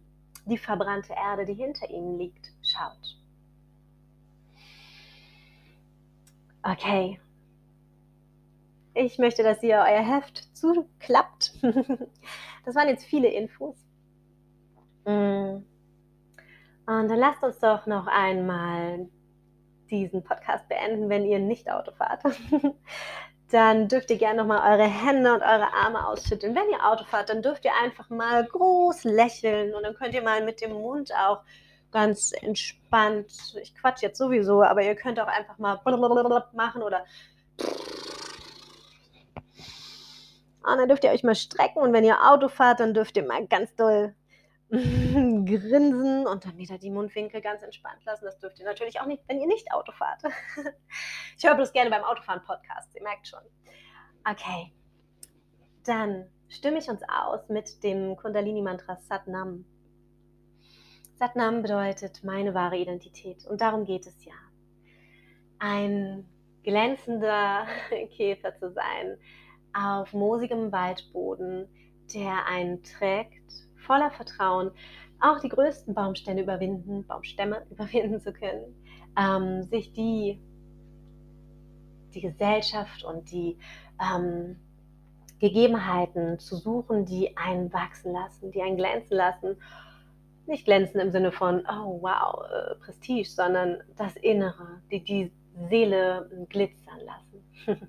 die 0.46 0.58
verbrannte 0.58 1.14
Erde, 1.14 1.44
die 1.44 1.54
hinter 1.54 1.88
ihm 1.90 2.18
liegt, 2.18 2.52
schaut. 2.62 3.16
Okay, 6.62 7.20
ich 8.96 9.18
möchte, 9.18 9.42
dass 9.42 9.62
ihr 9.62 9.76
euer 9.76 10.02
Heft 10.02 10.56
zuklappt. 10.56 11.52
Das 12.64 12.74
waren 12.74 12.88
jetzt 12.88 13.04
viele 13.04 13.28
Infos. 13.28 13.76
Mm. 15.04 15.62
Und 16.88 17.08
dann 17.08 17.16
lasst 17.16 17.40
uns 17.44 17.60
doch 17.60 17.86
noch 17.86 18.08
einmal 18.08 19.08
diesen 19.88 20.24
Podcast 20.24 20.68
beenden, 20.68 21.08
wenn 21.08 21.24
ihr 21.24 21.38
nicht 21.38 21.70
Auto 21.70 21.92
fahrt. 21.92 22.24
Dann 23.52 23.86
dürft 23.86 24.10
ihr 24.10 24.18
gerne 24.18 24.42
nochmal 24.42 24.72
eure 24.72 24.88
Hände 24.88 25.32
und 25.32 25.42
eure 25.42 25.72
Arme 25.72 26.08
ausschütteln. 26.08 26.56
Wenn 26.56 26.68
ihr 26.70 26.84
Auto 26.84 27.04
fahrt, 27.04 27.28
dann 27.28 27.42
dürft 27.42 27.64
ihr 27.64 27.70
einfach 27.80 28.10
mal 28.10 28.44
groß 28.44 29.04
lächeln 29.04 29.72
und 29.72 29.84
dann 29.84 29.94
könnt 29.94 30.14
ihr 30.14 30.22
mal 30.22 30.44
mit 30.44 30.60
dem 30.60 30.72
Mund 30.72 31.12
auch 31.14 31.42
ganz 31.92 32.32
entspannt, 32.32 33.54
ich 33.62 33.76
quatsch 33.76 34.02
jetzt 34.02 34.18
sowieso, 34.18 34.64
aber 34.64 34.82
ihr 34.82 34.96
könnt 34.96 35.20
auch 35.20 35.28
einfach 35.28 35.58
mal 35.58 35.80
machen 36.54 36.82
oder 36.82 37.04
und 40.72 40.78
dann 40.78 40.88
dürft 40.88 41.04
ihr 41.04 41.10
euch 41.10 41.22
mal 41.22 41.34
strecken 41.34 41.80
und 41.80 41.92
wenn 41.92 42.04
ihr 42.04 42.28
Auto 42.28 42.48
fahrt, 42.48 42.80
dann 42.80 42.92
dürft 42.92 43.16
ihr 43.16 43.24
mal 43.24 43.46
ganz 43.46 43.74
doll 43.76 44.14
grinsen 44.70 46.26
und 46.26 46.44
dann 46.44 46.58
wieder 46.58 46.76
die 46.76 46.90
Mundwinkel 46.90 47.40
ganz 47.40 47.62
entspannt 47.62 48.04
lassen. 48.04 48.24
Das 48.24 48.38
dürft 48.40 48.58
ihr 48.58 48.64
natürlich 48.64 49.00
auch 49.00 49.06
nicht, 49.06 49.22
wenn 49.28 49.40
ihr 49.40 49.46
nicht 49.46 49.72
Auto 49.72 49.92
fahrt. 49.92 50.22
ich 51.38 51.44
höre 51.44 51.54
bloß 51.54 51.72
gerne 51.72 51.90
beim 51.90 52.02
Autofahren 52.02 52.42
Podcast, 52.42 52.94
ihr 52.96 53.02
merkt 53.02 53.28
schon. 53.28 53.42
Okay, 54.28 54.72
dann 55.84 56.28
stimme 56.48 56.78
ich 56.78 56.88
uns 56.88 57.02
aus 57.08 57.48
mit 57.48 57.84
dem 57.84 58.16
Kundalini-Mantra 58.16 58.96
Satnam. 58.96 59.64
Satnam 61.14 61.62
bedeutet 61.62 62.24
meine 62.24 62.54
wahre 62.54 62.76
Identität 62.76 63.46
und 63.46 63.60
darum 63.60 63.84
geht 63.84 64.06
es 64.06 64.24
ja. 64.24 64.34
Ein 65.60 66.28
glänzender 66.64 67.68
Käfer 68.16 68.56
zu 68.56 68.72
sein, 68.72 69.16
auf 69.76 70.12
moosigem 70.12 70.72
Waldboden, 70.72 71.68
der 72.14 72.46
einen 72.46 72.82
trägt, 72.82 73.52
voller 73.76 74.10
Vertrauen, 74.10 74.70
auch 75.20 75.40
die 75.40 75.48
größten 75.48 75.94
Baumstämme 75.94 76.42
überwinden, 76.42 77.06
Baumstämme 77.06 77.66
überwinden 77.70 78.20
zu 78.20 78.32
können, 78.32 78.74
ähm, 79.18 79.62
sich 79.64 79.92
die, 79.92 80.40
die 82.14 82.20
Gesellschaft 82.20 83.04
und 83.04 83.30
die 83.30 83.58
ähm, 84.00 84.56
Gegebenheiten 85.38 86.38
zu 86.38 86.56
suchen, 86.56 87.04
die 87.04 87.36
einen 87.36 87.72
wachsen 87.72 88.12
lassen, 88.12 88.52
die 88.52 88.62
einen 88.62 88.76
glänzen 88.76 89.16
lassen. 89.16 89.56
Nicht 90.46 90.64
glänzen 90.64 91.00
im 91.00 91.10
Sinne 91.10 91.32
von, 91.32 91.66
oh 91.66 92.00
wow, 92.00 92.44
äh, 92.44 92.74
Prestige, 92.76 93.28
sondern 93.28 93.82
das 93.96 94.16
Innere, 94.16 94.80
die 94.90 95.02
die 95.02 95.32
Seele 95.68 96.46
glitzern 96.48 97.00
lassen. 97.04 97.88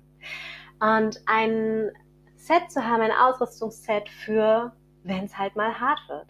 Und 0.80 1.20
ein 1.26 1.90
Set 2.36 2.70
zu 2.70 2.84
haben, 2.84 3.02
ein 3.02 3.12
Ausrüstungsset 3.12 4.08
für, 4.08 4.72
wenn 5.02 5.24
es 5.24 5.36
halt 5.36 5.56
mal 5.56 5.78
hart 5.78 6.00
wird. 6.08 6.28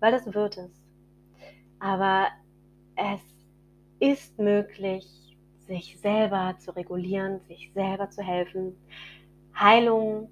Weil 0.00 0.12
das 0.12 0.32
wird 0.32 0.56
es. 0.58 0.70
Aber 1.80 2.28
es 2.96 3.20
ist 4.00 4.38
möglich, 4.38 5.36
sich 5.66 5.98
selber 6.00 6.56
zu 6.58 6.74
regulieren, 6.74 7.40
sich 7.46 7.70
selber 7.74 8.10
zu 8.10 8.22
helfen, 8.22 8.76
Heilung 9.54 10.30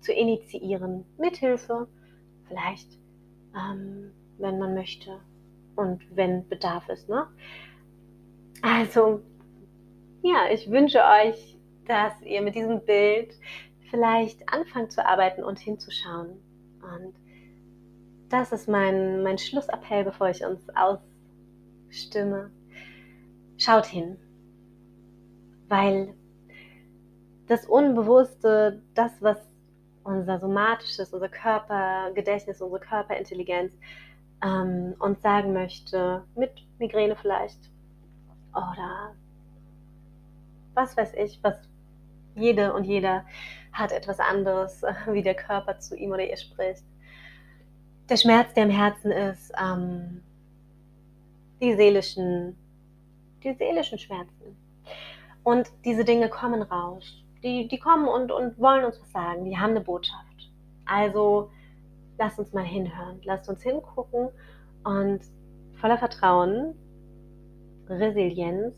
zu 0.00 0.12
initiieren, 0.12 1.04
mithilfe, 1.18 1.88
vielleicht, 2.48 2.98
ähm, 3.54 4.12
wenn 4.38 4.58
man 4.58 4.74
möchte 4.74 5.20
und 5.76 6.02
wenn 6.14 6.48
Bedarf 6.48 6.88
ist. 6.88 7.08
Ne? 7.08 7.26
Also, 8.62 9.22
ja, 10.22 10.48
ich 10.52 10.70
wünsche 10.70 10.98
euch 10.98 11.55
dass 11.86 12.20
ihr 12.22 12.42
mit 12.42 12.54
diesem 12.54 12.84
Bild 12.84 13.34
vielleicht 13.90 14.48
anfangt 14.52 14.92
zu 14.92 15.04
arbeiten 15.06 15.44
und 15.44 15.58
hinzuschauen. 15.58 16.40
Und 16.82 17.14
das 18.28 18.52
ist 18.52 18.68
mein, 18.68 19.22
mein 19.22 19.38
Schlussappell, 19.38 20.04
bevor 20.04 20.28
ich 20.28 20.44
uns 20.44 20.66
ausstimme. 20.74 22.50
Schaut 23.58 23.86
hin, 23.86 24.18
weil 25.68 26.14
das 27.46 27.64
Unbewusste, 27.66 28.82
das, 28.94 29.22
was 29.22 29.38
unser 30.04 30.38
somatisches, 30.38 31.12
unser 31.12 31.28
Körpergedächtnis, 31.28 32.60
unsere 32.60 32.80
Körperintelligenz 32.80 33.72
ähm, 34.44 34.94
uns 34.98 35.22
sagen 35.22 35.52
möchte, 35.52 36.24
mit 36.34 36.50
Migräne 36.78 37.16
vielleicht, 37.16 37.58
oder 38.52 39.14
was 40.74 40.96
weiß 40.96 41.14
ich, 41.14 41.42
was 41.42 41.56
jede 42.36 42.72
und 42.72 42.84
jeder 42.84 43.24
hat 43.72 43.92
etwas 43.92 44.20
anderes, 44.20 44.82
wie 45.10 45.22
der 45.22 45.34
Körper 45.34 45.78
zu 45.78 45.96
ihm 45.96 46.12
oder 46.12 46.28
ihr 46.28 46.36
spricht. 46.36 46.84
Der 48.08 48.16
Schmerz, 48.16 48.54
der 48.54 48.64
im 48.64 48.70
Herzen 48.70 49.10
ist, 49.10 49.52
ähm, 49.60 50.22
die 51.60 51.74
seelischen, 51.74 52.56
die 53.42 53.54
seelischen 53.54 53.98
Schmerzen. 53.98 54.56
Und 55.42 55.70
diese 55.84 56.04
Dinge 56.04 56.28
kommen 56.28 56.62
raus. 56.62 57.24
Die, 57.42 57.68
die 57.68 57.78
kommen 57.78 58.06
und, 58.08 58.30
und 58.32 58.58
wollen 58.58 58.84
uns 58.84 59.00
was 59.00 59.10
sagen. 59.12 59.44
Die 59.44 59.56
haben 59.56 59.70
eine 59.70 59.80
Botschaft. 59.80 60.50
Also 60.84 61.50
lasst 62.18 62.38
uns 62.38 62.52
mal 62.52 62.64
hinhören. 62.64 63.20
Lasst 63.24 63.48
uns 63.48 63.62
hingucken 63.62 64.28
und 64.84 65.20
voller 65.80 65.98
Vertrauen, 65.98 66.74
Resilienz 67.88 68.74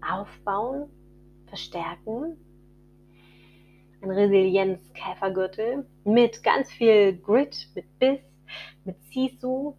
aufbauen, 0.00 0.88
verstärken 1.46 2.36
ein 4.04 4.10
Resilienz-Käfergürtel 4.10 5.86
mit 6.04 6.42
ganz 6.42 6.70
viel 6.70 7.16
Grit, 7.16 7.68
mit 7.74 7.98
Biss, 7.98 8.20
mit 8.84 8.96
Sisu 9.10 9.74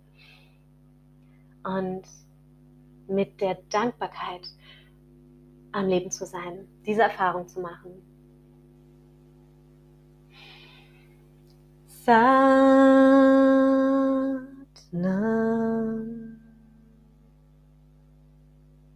und 1.64 2.04
mit 3.08 3.40
der 3.40 3.60
Dankbarkeit 3.70 4.48
am 5.72 5.88
Leben 5.88 6.10
zu 6.10 6.26
sein, 6.26 6.68
diese 6.86 7.04
Erfahrung 7.04 7.48
zu 7.48 7.60
machen. 7.60 8.02
Satnam 11.88 12.56